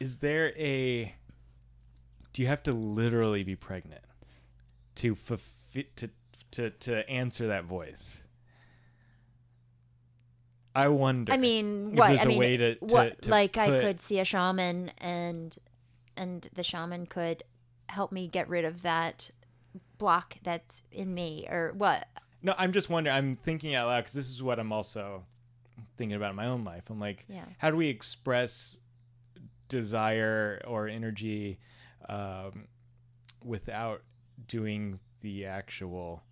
[0.00, 1.14] is there a?
[2.32, 4.04] Do you have to literally be pregnant
[4.96, 6.10] to fulfi- to
[6.52, 8.24] to to answer that voice?
[10.76, 11.32] I wonder.
[11.32, 12.08] I mean, if what?
[12.08, 13.22] there's I a mean, way to, to- what?
[13.22, 15.56] to like I could see a shaman, and
[16.16, 17.42] and the shaman could
[17.88, 19.30] help me get rid of that
[19.96, 22.06] block that's in me, or what?
[22.42, 23.16] No, I'm just wondering.
[23.16, 25.24] I'm thinking out loud because this is what I'm also
[25.96, 26.90] thinking about in my own life.
[26.90, 27.46] I'm like, Yeah.
[27.56, 28.78] how do we express
[29.68, 31.58] desire or energy
[32.08, 32.68] um,
[33.42, 34.02] without
[34.46, 36.22] doing the actual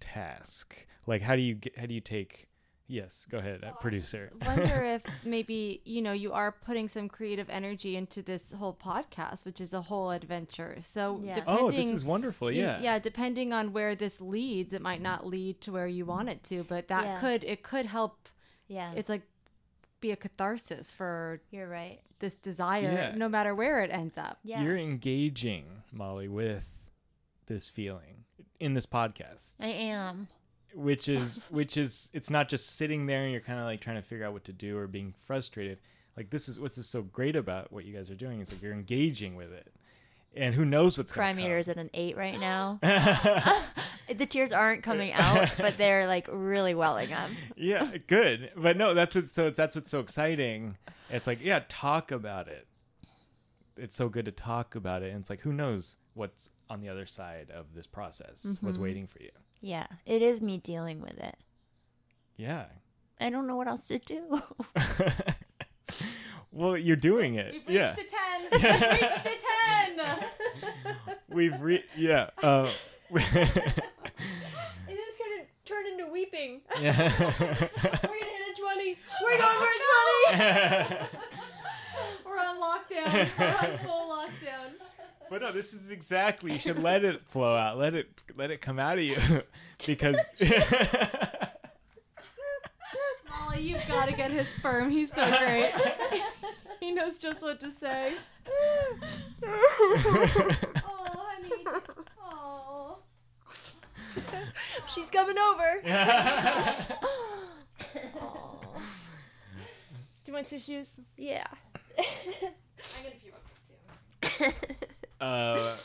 [0.00, 0.84] task?
[1.06, 1.78] Like, how do you get?
[1.78, 2.46] How do you take?
[2.90, 4.30] Yes, go ahead, uh, producer.
[4.40, 8.72] I wonder if maybe you know you are putting some creative energy into this whole
[8.72, 11.42] podcast which is a whole adventure so Yeah.
[11.46, 12.80] Oh, this is wonderful, you- yeah.
[12.80, 16.42] yeah depending on where this leads it might not lead to where you want it
[16.44, 17.20] to but that Yeah.
[17.20, 18.28] could it could help
[18.68, 18.92] Yeah.
[18.96, 19.22] it's like
[20.00, 22.00] be a catharsis for You're right.
[22.20, 23.14] this desire Yeah.
[23.14, 24.62] no matter where it ends up Yeah.
[24.62, 26.80] You're engaging Molly with
[27.46, 28.24] this feeling
[28.60, 29.54] in this podcast.
[29.60, 30.28] I am.
[30.74, 33.96] Which is which is it's not just sitting there and you're kind of like trying
[33.96, 35.78] to figure out what to do or being frustrated.
[36.16, 38.72] Like this is what's so great about what you guys are doing is like you're
[38.72, 39.72] engaging with it.
[40.36, 42.78] And who knows what's Crime meter is at an eight right now.
[42.82, 47.30] the tears aren't coming out, but they're like really welling up.
[47.56, 48.50] yeah good.
[48.56, 50.76] But no that's what so it's that's what's so exciting.
[51.10, 52.66] It's like yeah talk about it.
[53.76, 55.10] It's so good to talk about it.
[55.12, 58.82] And it's like who knows what's on the other side of this process what's Mhm.
[58.82, 61.36] waiting for you Yeah, it is me dealing with it.
[62.36, 62.66] yeah
[63.20, 64.42] I don't know what else to do.
[66.52, 68.16] well you're doing it We've yeah reached a
[68.50, 69.36] 10 we've reached a
[69.96, 72.68] 10 we've re- yeah uh,
[73.10, 76.60] And this is gonna turn into weeping.
[76.80, 76.94] Yeah.
[76.98, 78.98] We're gonna hit a 20.
[79.22, 79.78] We're going for a
[80.36, 81.08] 20.
[82.26, 83.38] We're on lockdown.
[83.38, 84.70] We're on full lockdown.
[85.30, 86.52] But no, this is exactly.
[86.52, 87.76] You should let it flow out.
[87.78, 89.16] Let it let it come out of you,
[89.86, 90.18] because
[93.28, 94.90] Molly, you've got to get his sperm.
[94.90, 95.70] He's so great.
[96.80, 98.14] he knows just what to say.
[98.50, 98.96] Oh,
[100.86, 101.64] honey.
[102.22, 102.98] Oh.
[104.94, 105.80] She's coming over.
[110.24, 110.88] Do you want tissues?
[111.16, 111.44] Yeah.
[111.98, 112.04] I'm
[113.02, 114.52] gonna pee real quick too.
[115.20, 115.76] Uh,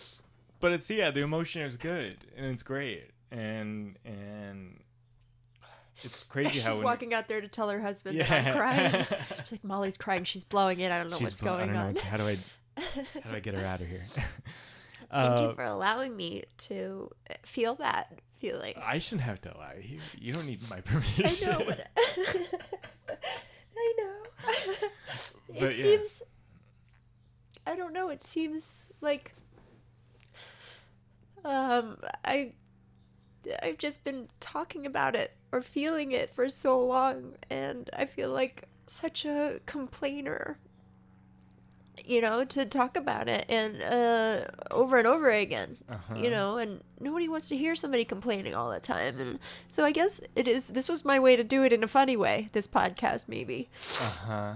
[0.59, 4.79] but it's yeah, the emotion is good and it's great and and
[6.03, 8.51] it's crazy She's how she's walking out there to tell her husband that Yeah.
[8.51, 9.05] I'm crying.
[9.43, 10.23] She's like, Molly's crying.
[10.23, 10.91] She's blowing it.
[10.91, 11.95] I don't know she's what's bl- I going don't know, on.
[11.97, 12.37] How do I
[13.23, 14.05] how do I get her out of here?
[14.15, 14.27] Thank
[15.11, 17.11] Uh, you for allowing me to
[17.43, 18.73] feel that feeling.
[18.83, 19.99] I shouldn't have to allow you.
[20.19, 21.49] You don't need my permission.
[21.51, 21.87] I know, but
[23.77, 24.23] I know.
[25.49, 25.83] it But yeah.
[25.83, 26.23] seems.
[27.65, 28.09] I don't know.
[28.09, 29.33] It seems like.
[31.45, 32.53] Um, I.
[33.61, 38.31] I've just been talking about it or feeling it for so long, and I feel
[38.31, 40.57] like such a complainer.
[42.05, 45.77] You know, to talk about it and uh, over and over again.
[45.87, 46.15] Uh-huh.
[46.15, 49.19] You know, and nobody wants to hear somebody complaining all the time.
[49.19, 49.37] And
[49.69, 50.69] so I guess it is.
[50.69, 52.49] This was my way to do it in a funny way.
[52.51, 53.69] This podcast, maybe.
[54.01, 54.55] Uh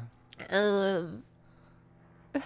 [0.50, 0.56] huh.
[0.58, 1.24] Um.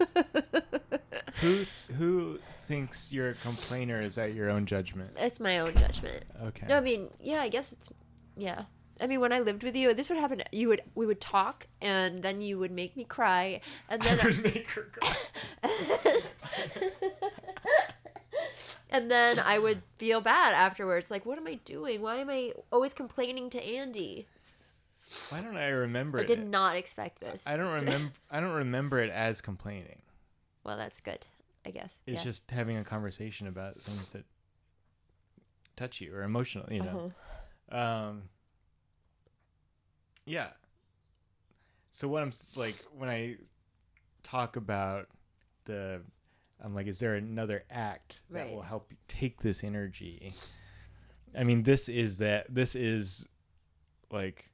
[1.42, 1.64] Who
[1.98, 5.10] who thinks you're a complainer is at your own judgment?
[5.16, 6.24] It's my own judgment.
[6.40, 6.66] Okay.
[6.68, 7.88] No, I mean, yeah, I guess it's,
[8.36, 8.64] yeah.
[9.00, 10.42] I mean, when I lived with you, this would happen.
[10.52, 14.26] You would, we would talk, and then you would make me cry, and then I
[14.26, 16.20] would make her cry.
[18.90, 21.10] and then I would feel bad afterwards.
[21.10, 22.00] Like, what am I doing?
[22.00, 24.28] Why am I always complaining to Andy?
[25.28, 26.26] Why don't I remember I it?
[26.26, 27.46] did not expect this.
[27.46, 28.12] I don't remember.
[28.30, 30.02] I don't remember it as complaining.
[30.64, 31.26] Well, that's good,
[31.66, 31.94] I guess.
[32.06, 32.24] It's yes.
[32.24, 34.24] just having a conversation about things that
[35.76, 36.66] touch you or emotional.
[36.72, 37.12] You know.
[37.70, 37.78] Uh-huh.
[37.78, 38.22] Um.
[40.26, 40.48] Yeah.
[41.90, 43.36] So what I'm like when I
[44.22, 45.08] talk about
[45.64, 46.00] the,
[46.62, 48.54] I'm like, is there another act that Right.
[48.54, 50.32] will help you take this energy?
[51.36, 52.46] I mean, this is that.
[52.48, 53.28] This is
[54.10, 54.48] like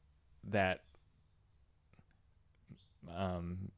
[0.52, 0.82] that.
[3.14, 3.70] Um,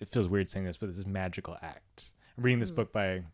[0.00, 2.10] it feels weird saying this, but this is magical act.
[2.36, 2.76] I'm reading this Mm.
[2.76, 3.24] book by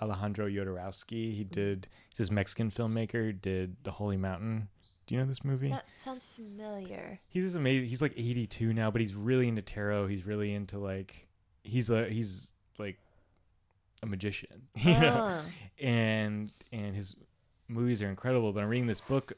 [0.00, 1.32] Alejandro Jodorowsky.
[1.34, 1.88] He did.
[2.10, 4.68] He's this Mexican filmmaker who did The Holy Mountain.
[5.06, 5.68] Do you know this movie?
[5.68, 7.18] That sounds familiar.
[7.28, 7.88] He's this amazing.
[7.88, 10.08] He's like 82 now, but he's really into tarot.
[10.08, 11.26] He's really into like
[11.64, 12.98] he's a he's like
[14.02, 15.40] a magician, you know.
[15.42, 15.44] Oh.
[15.82, 17.16] And and his
[17.68, 18.52] movies are incredible.
[18.52, 19.32] But I'm reading this book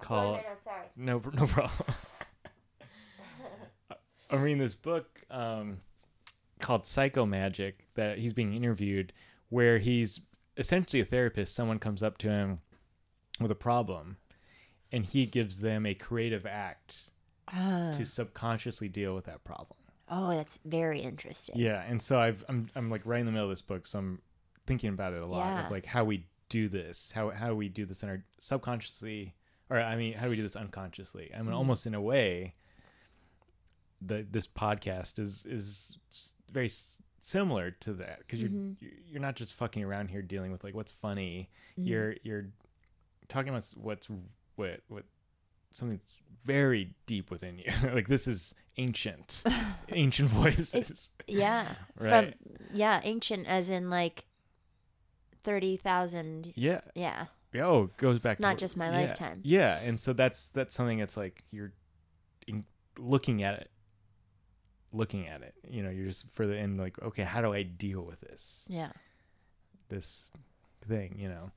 [0.00, 0.86] called no, sorry.
[0.96, 1.86] no no problem.
[4.30, 5.78] I'm reading this book um,
[6.60, 9.12] called Psycho Magic that he's being interviewed,
[9.48, 10.20] where he's
[10.56, 11.54] essentially a therapist.
[11.54, 12.60] Someone comes up to him
[13.40, 14.18] with a problem,
[14.92, 17.10] and he gives them a creative act
[17.52, 17.90] Ah.
[17.96, 19.76] to subconsciously deal with that problem.
[20.08, 21.56] Oh, that's very interesting.
[21.58, 23.98] Yeah, and so I've I'm I'm like right in the middle of this book, so
[23.98, 24.20] I'm
[24.66, 25.64] thinking about it a lot Yeah.
[25.66, 29.34] of like how we do this, how how we do this in our subconsciously,
[29.70, 31.30] or I mean, how do we do this unconsciously?
[31.34, 31.56] I mean, Mhm.
[31.56, 32.54] almost in a way,
[34.02, 35.98] the this podcast is is
[36.50, 38.50] very s- similar to that because you're
[39.06, 41.50] you're not just fucking around here dealing with like what's funny.
[41.78, 41.86] Mhm.
[41.86, 42.46] You're you're
[43.28, 44.08] talking about what's
[44.56, 45.04] what what
[45.70, 46.12] something that's
[46.44, 47.70] very deep within you.
[47.94, 49.42] like this is ancient,
[49.90, 50.74] ancient voices.
[50.74, 51.74] It's- yeah.
[51.96, 52.34] Right.
[52.34, 54.24] From yeah, ancient as in like
[55.42, 56.52] thirty thousand.
[56.56, 56.80] Yeah.
[56.94, 57.26] Yeah.
[57.52, 58.38] Yeah, Oh, it goes back.
[58.40, 59.06] Not what- just my yeah.
[59.06, 59.40] lifetime.
[59.42, 61.72] Yeah, and so that's that's something that's like you're
[62.46, 62.64] in,
[62.98, 63.70] looking at it,
[64.92, 65.54] looking at it.
[65.68, 68.66] You know, you're just further in like, okay, how do I deal with this?
[68.68, 68.92] Yeah.
[69.88, 70.30] This
[70.86, 71.50] thing, you know,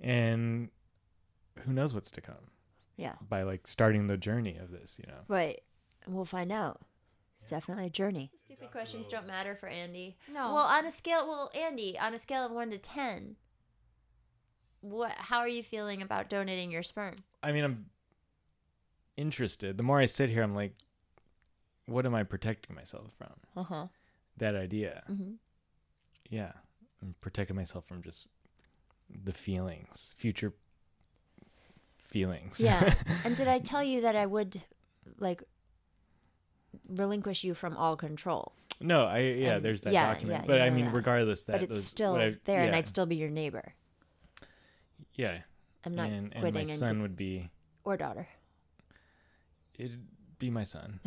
[0.00, 0.70] and
[1.60, 2.50] who knows what's to come?
[2.96, 3.14] Yeah.
[3.28, 5.20] By like starting the journey of this, you know.
[5.28, 5.60] Right.
[6.08, 6.80] We'll find out.
[7.40, 8.30] It's definitely a journey.
[8.46, 10.16] Stupid questions don't matter for Andy.
[10.32, 10.54] No.
[10.54, 13.36] Well, on a scale, well, Andy, on a scale of one to ten,
[14.90, 15.12] what?
[15.16, 17.14] How are you feeling about donating your sperm?
[17.42, 17.86] I mean, I'm
[19.16, 19.76] interested.
[19.76, 20.74] The more I sit here, I'm like,
[21.86, 23.32] what am I protecting myself from?
[23.56, 23.86] Uh huh.
[24.38, 25.02] That idea.
[25.10, 25.34] Mhm.
[26.28, 26.52] Yeah,
[27.02, 28.26] I'm protecting myself from just
[29.24, 30.52] the feelings, future
[32.08, 32.60] feelings.
[32.60, 32.92] Yeah.
[33.24, 34.62] and did I tell you that I would,
[35.18, 35.42] like,
[36.88, 38.52] relinquish you from all control?
[38.80, 39.54] no, I yeah.
[39.54, 40.94] And- there's that yeah, document, yeah, but I mean, that.
[40.94, 42.74] regardless, that but it's those- still I- there, and.
[42.76, 43.72] I'd still be your neighbor
[45.16, 45.38] yeah.
[45.84, 47.50] I'm not and, and my quitting and- son would be
[47.84, 48.26] or daughter.
[49.78, 50.00] it'd
[50.38, 51.00] be my son.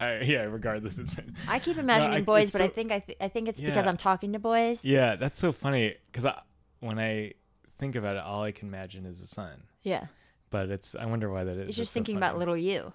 [0.00, 1.12] I, yeah, regardless, it's.
[1.48, 3.86] I keep No, imagining I- boys, but I think I, th- I think it's because
[3.86, 4.84] I'm talking to boys.
[4.84, 6.40] Yeah, that's so funny because I,
[6.80, 7.32] when I
[7.78, 9.64] think about it, all I can imagine is a son.
[9.82, 10.06] Yeah.
[10.50, 11.68] But it's I wonder why that is.
[11.68, 12.92] It's just so thinking about little you.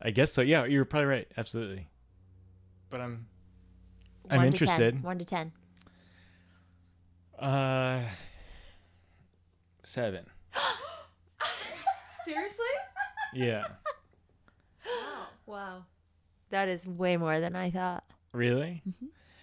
[0.00, 0.42] I guess so.
[0.42, 1.28] Yeah, you're probably right.
[1.36, 1.88] Absolutely.
[2.90, 3.26] But I'm
[4.28, 4.76] I'm One interested.
[4.76, 5.02] To 10.
[5.02, 5.52] One to ten.
[7.42, 8.00] Uh,
[9.82, 10.24] seven.
[12.24, 12.64] Seriously?
[13.34, 13.64] Yeah.
[15.46, 15.84] Wow.
[16.50, 18.04] That is way more than I thought.
[18.32, 18.82] Really?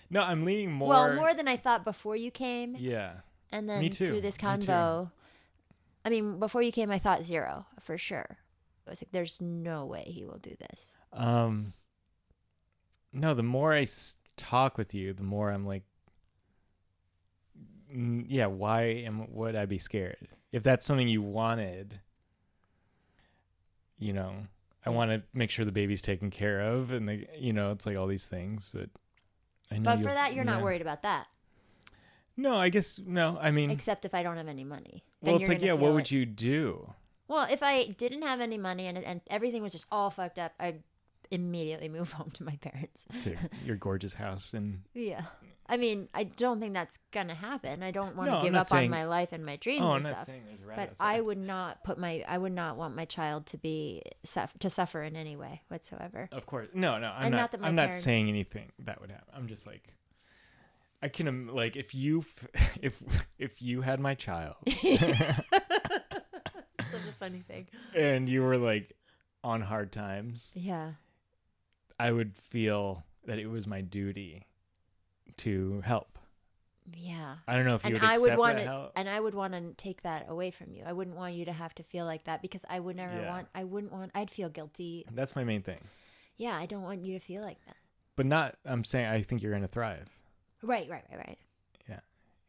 [0.09, 0.89] No, I'm leaning more.
[0.89, 2.75] Well, more than I thought before you came.
[2.79, 3.15] Yeah.
[3.51, 4.07] And then Me too.
[4.07, 4.67] through this Me too.
[4.67, 5.11] convo,
[6.05, 8.37] I mean, before you came, I thought zero for sure.
[8.87, 11.73] I was like, "There's no way he will do this." Um.
[13.11, 15.83] No, the more I s- talk with you, the more I'm like,
[17.91, 18.45] yeah.
[18.47, 21.99] Why am would I be scared if that's something you wanted?
[23.97, 24.33] You know,
[24.85, 27.85] I want to make sure the baby's taken care of, and the you know, it's
[27.85, 28.89] like all these things that
[29.71, 29.95] I know.
[29.95, 31.27] But for that, you're not worried about that,
[32.37, 33.37] No, I guess no.
[33.41, 35.03] I mean, except if I don't have any money.
[35.21, 35.73] Then well, it's like yeah.
[35.73, 36.93] What would you do?
[37.27, 40.53] Well, if I didn't have any money and and everything was just all fucked up,
[40.59, 40.81] I'd
[41.29, 43.05] immediately move home to my parents.
[43.23, 43.35] to
[43.65, 45.23] your gorgeous house and Yeah.
[45.71, 47.83] I mean, I don't think that's gonna happen.
[47.83, 49.93] I don't want to I'm give up saying- on my life and my dreams Oh,
[49.93, 50.25] and I'm not stuff.
[50.25, 50.97] saying there's right but.
[50.99, 54.69] I would not put my I would not want my child to be suff- to
[54.69, 56.27] suffer in any way whatsoever.
[56.31, 57.09] Of course, no, no.
[57.11, 57.37] I'm And not.
[57.37, 59.27] not that my I'm not saying anything that would happen.
[59.35, 59.93] I'm just like,
[61.03, 62.25] I can like if you
[62.81, 63.01] if
[63.37, 65.01] if you had my child Such
[67.07, 67.67] a funny thing.
[67.95, 68.93] and you were like
[69.43, 70.93] on hard times, Yeah.
[71.99, 74.45] I would feel that it was my duty
[75.37, 76.17] to help.
[76.97, 77.35] Yeah.
[77.47, 78.91] I don't know if you and would I accept would want that to, help.
[78.95, 80.83] and I would want to take that away from you.
[80.85, 83.29] I wouldn't want you to have to feel like that because I would never Yeah.
[83.29, 83.47] want.
[83.53, 84.11] I wouldn't want.
[84.15, 85.05] I'd feel guilty.
[85.13, 85.79] That's my main thing.
[86.37, 87.75] Yeah, I don't want you to feel like that.
[88.15, 88.55] But not.
[88.65, 90.09] I'm saying I think you're gonna thrive.
[90.63, 91.37] Right, right, right, right.
[91.87, 91.99] Yeah,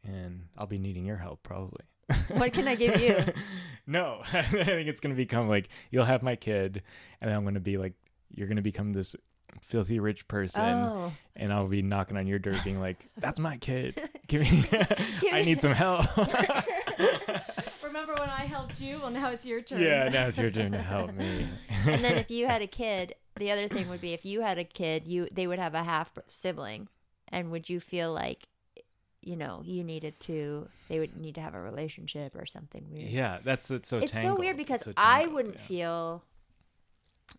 [0.03, 1.81] and I'll be needing your help probably.
[2.29, 3.17] What can I give you?
[3.87, 6.81] no, I think it's gonna become like you'll have my kid,
[7.21, 7.93] and I'm gonna be like
[8.29, 9.15] you're gonna become this
[9.61, 11.13] filthy rich person, Oh.
[11.35, 14.09] and I'll be knocking on your door, being like, "That's my kid.
[14.27, 14.65] Give me,
[15.31, 16.05] I need some help."
[17.83, 18.99] Remember when I helped you?
[18.99, 19.81] Well, now it's your turn.
[19.81, 21.47] yeah, now it's your turn to help me.
[21.85, 24.57] and then if you had a kid, the other thing would be if you had
[24.57, 26.87] a kid, you they would have a half sibling,
[27.27, 28.47] and would you feel like
[29.21, 33.09] you know, you needed to, they would need to have a relationship or something weird.
[33.09, 33.99] Yeah, that's that's so.
[33.99, 35.61] it's so weird because so I wouldn't yeah.
[35.61, 36.23] feel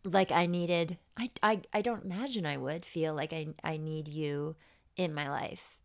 [0.04, 0.98] like I needed.
[1.16, 4.56] I, I I don't imagine I would feel like I I need you
[4.96, 5.78] in my life.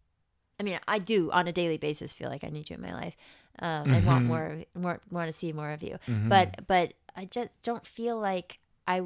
[0.59, 2.93] I mean, I do on a daily basis feel like I need you in my
[2.93, 3.15] life,
[3.59, 4.27] um, and want Mhm.
[4.27, 5.99] more, of- more, want to see more of you.
[6.07, 6.29] Mhm.
[6.29, 9.01] But but I just don't feel like I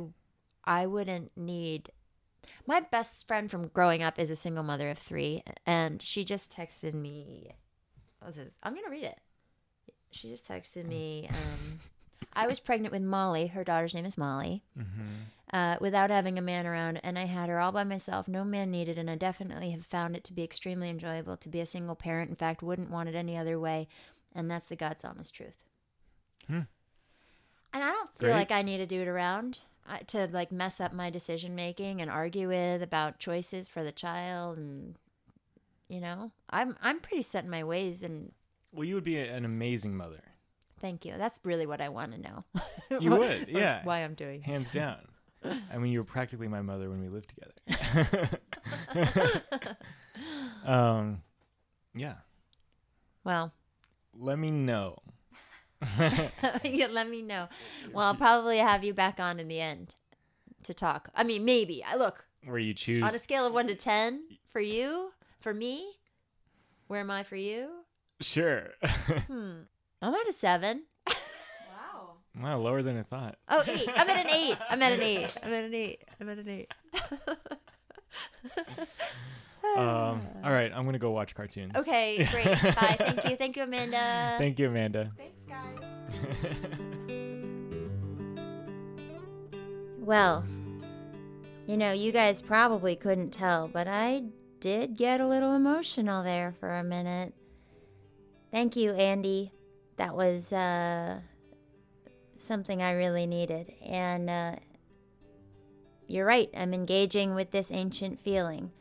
[0.64, 1.92] I wouldn't need.
[2.66, 6.54] My best friend from growing up is a single mother of three, and she just
[6.54, 7.52] texted me.
[8.20, 8.54] What's this?
[8.64, 9.20] I'm gonna read it.
[10.12, 11.28] She just texted me.
[11.30, 11.80] Um,
[12.34, 13.48] I was pregnant with Molly.
[13.48, 14.64] Her daughter's name is Molly.
[15.54, 18.26] Uh, without having a man around, and I had her all by myself.
[18.30, 21.60] No man needed, and I definitely have found it to be extremely enjoyable to be
[21.60, 22.30] a single parent.
[22.30, 23.90] In fact, wouldn't want it any other way,
[24.34, 25.58] and that's the God's honest truth.
[26.48, 26.62] Hmm.
[27.74, 28.36] And I don't feel Great.
[28.38, 29.60] like I need a dude around
[29.90, 33.92] uh, to like mess up my decision making and argue with about choices for the
[33.92, 34.96] child, and
[35.90, 38.32] you know, I'm I'm pretty set in my ways, and
[38.74, 40.22] Well, you would be an amazing mother.
[40.82, 41.14] Thank you.
[41.18, 42.44] That's really what I want to know.
[43.00, 43.80] You would, yeah.
[43.86, 44.74] Why I'm doing hands this.
[44.74, 44.98] down.
[45.72, 48.30] I mean, you were practically my mother when we lived together.
[50.66, 51.22] um,
[51.96, 52.16] yeah.
[53.24, 53.54] Well,
[54.14, 54.98] Let me know.
[56.64, 57.48] yeah, let me know.
[57.94, 59.96] Well, I'll probably have you back on in the end
[60.64, 61.10] to talk.
[61.16, 61.84] I mean, maybe.
[61.84, 63.04] I look Where you choose.
[63.04, 65.94] on a scale of one to ten for you, for me.
[66.88, 67.70] Where am I for you?
[68.20, 68.68] Sure.
[69.28, 69.62] Hmm.
[70.02, 70.84] I'm at a seven.
[71.08, 73.38] wow, Wow, lower than I thought.
[73.50, 73.88] Oh, eight.
[73.96, 74.58] I'm at an eight.
[74.70, 75.38] I'm at an eight.
[75.44, 76.04] I'm at an eight.
[76.20, 76.72] I'm at an eight.
[79.78, 81.76] Um, all right, I'm gonna go watch cartoons.
[81.76, 82.46] Okay, great.
[82.46, 82.96] Bye.
[83.00, 83.36] Thank you.
[83.38, 84.36] Thank you, Amanda.
[84.38, 85.12] Thank you, Amanda.
[85.18, 85.78] Thanks, guys.
[90.00, 90.44] Well,
[91.68, 94.24] you know, you guys probably couldn't tell, but I
[94.60, 97.34] did get a little emotional there for a minute.
[98.52, 99.54] Thank you, Andy.
[100.02, 101.20] That was uh,
[102.36, 103.72] something I really needed.
[103.86, 104.56] And uh,
[106.08, 108.72] you're right, I'm engaging with this ancient feeling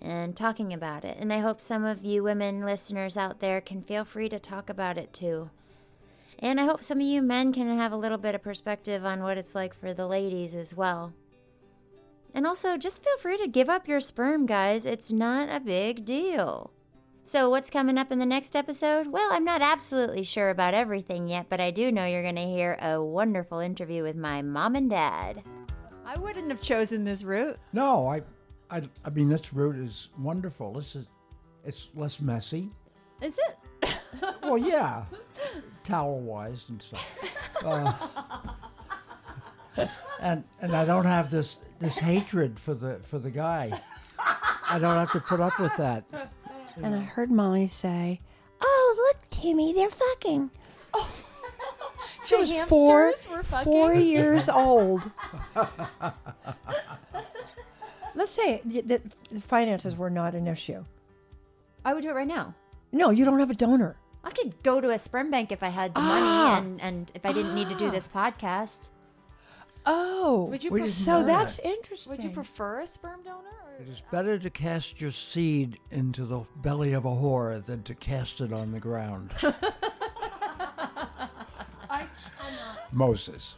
[0.00, 1.16] and talking about it.
[1.18, 4.70] And I hope some of you women listeners out there can feel free to talk
[4.70, 5.50] about it too.
[6.38, 9.24] And I hope some of you men can have a little bit of perspective on
[9.24, 11.14] what it's like for the ladies as well.
[12.32, 14.86] And also, just feel free to give up your sperm, guys.
[14.86, 16.70] It's not a big deal.
[17.26, 19.08] So, what's coming up in the next episode?
[19.08, 22.42] Well, I'm not absolutely sure about everything yet, but I do know you're going to
[22.42, 25.42] hear a wonderful interview with my mom and dad.
[26.04, 27.58] I wouldn't have chosen this route.
[27.72, 28.22] No, I,
[28.70, 30.74] I, I mean this route is wonderful.
[30.74, 31.06] This is,
[31.64, 32.70] it's less messy.
[33.20, 33.40] Is
[33.82, 33.96] it?
[34.44, 35.04] Well, yeah,
[35.82, 37.04] towel wise and stuff.
[37.64, 37.92] Uh,
[40.20, 43.72] and and I don't have this this hatred for the for the guy.
[44.68, 46.04] I don't have to put up with that.
[46.82, 48.20] And I heard Molly say,
[48.60, 50.50] "Oh, look, Timmy, they're fucking."
[52.26, 53.64] she The was four, were fucking?
[53.64, 55.10] four years old.
[58.14, 60.84] Let's say that the finances were not an issue.
[61.84, 62.54] I would do it right now.
[62.92, 63.96] No, you don't have a donor.
[64.24, 66.02] I could go to a sperm bank if I had the Ah.
[66.02, 68.88] money and, and if I didn't need to do this podcast.
[69.86, 72.10] Oh, Would you We so that's interesting.
[72.10, 73.48] would you prefer a sperm donor?
[73.48, 73.80] Or?
[73.80, 77.94] It is better to cast your seed into the belly of a whore than to
[77.94, 79.32] cast it on the ground.
[82.92, 83.56] Moses.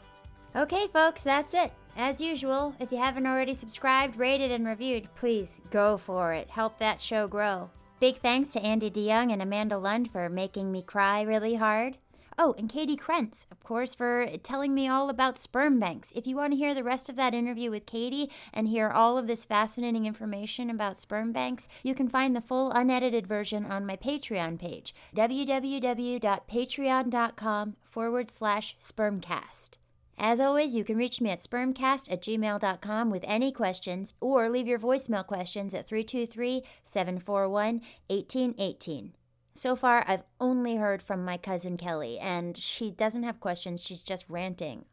[0.56, 1.72] Okay, folks, that's it.
[1.96, 6.50] As usual, if you haven't already subscribed, rated, and reviewed, please go for it.
[6.50, 7.70] Help that show grow.
[8.00, 11.98] Big thanks to Andy DeYoung and Amanda Lund for making me cry really hard.
[12.40, 16.12] Oh, and Katie Krentz, of course, for telling me all about sperm banks.
[16.14, 19.18] If you want to hear the rest of that interview with Katie and hear all
[19.18, 23.84] of this fascinating information about sperm banks, you can find the full unedited version on
[23.84, 29.70] my Patreon page, www.patreon.com forward slash spermcast.
[30.16, 34.68] As always, you can reach me at spermcast at gmail.com with any questions or leave
[34.68, 39.14] your voicemail questions at 323 741 1818.
[39.58, 44.04] So far, I've only heard from my cousin Kelly, and she doesn't have questions, she's
[44.04, 44.84] just ranting.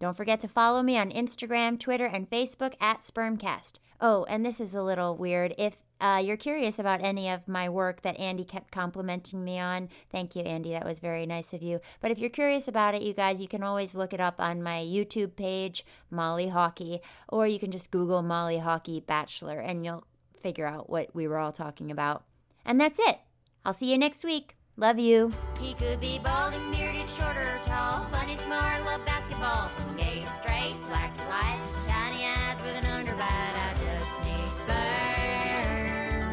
[0.00, 3.74] Don't forget to follow me on Instagram, Twitter, and Facebook at Spermcast.
[4.00, 5.54] Oh, and this is a little weird.
[5.56, 9.88] If uh, you're curious about any of my work that Andy kept complimenting me on,
[10.10, 10.72] thank you, Andy.
[10.72, 11.78] That was very nice of you.
[12.00, 14.64] But if you're curious about it, you guys, you can always look it up on
[14.64, 16.98] my YouTube page, Molly Hawkey,
[17.28, 20.08] or you can just Google Molly Hawkey Bachelor, and you'll
[20.42, 22.24] figure out what we were all talking about.
[22.64, 23.20] And that's it.
[23.64, 24.56] I'll see you next week.
[24.76, 25.32] Love you.
[25.60, 30.20] He could be bald and bearded, short or tall, funny, smart, love basketball, from gay
[30.20, 33.20] to straight, black to white, tiny eyes with an underbite.
[33.20, 36.32] I just need sperm,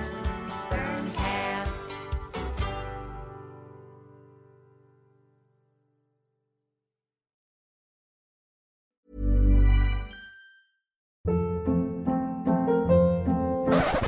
[0.59, 1.91] sperm cast.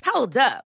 [0.06, 0.67] Hold up.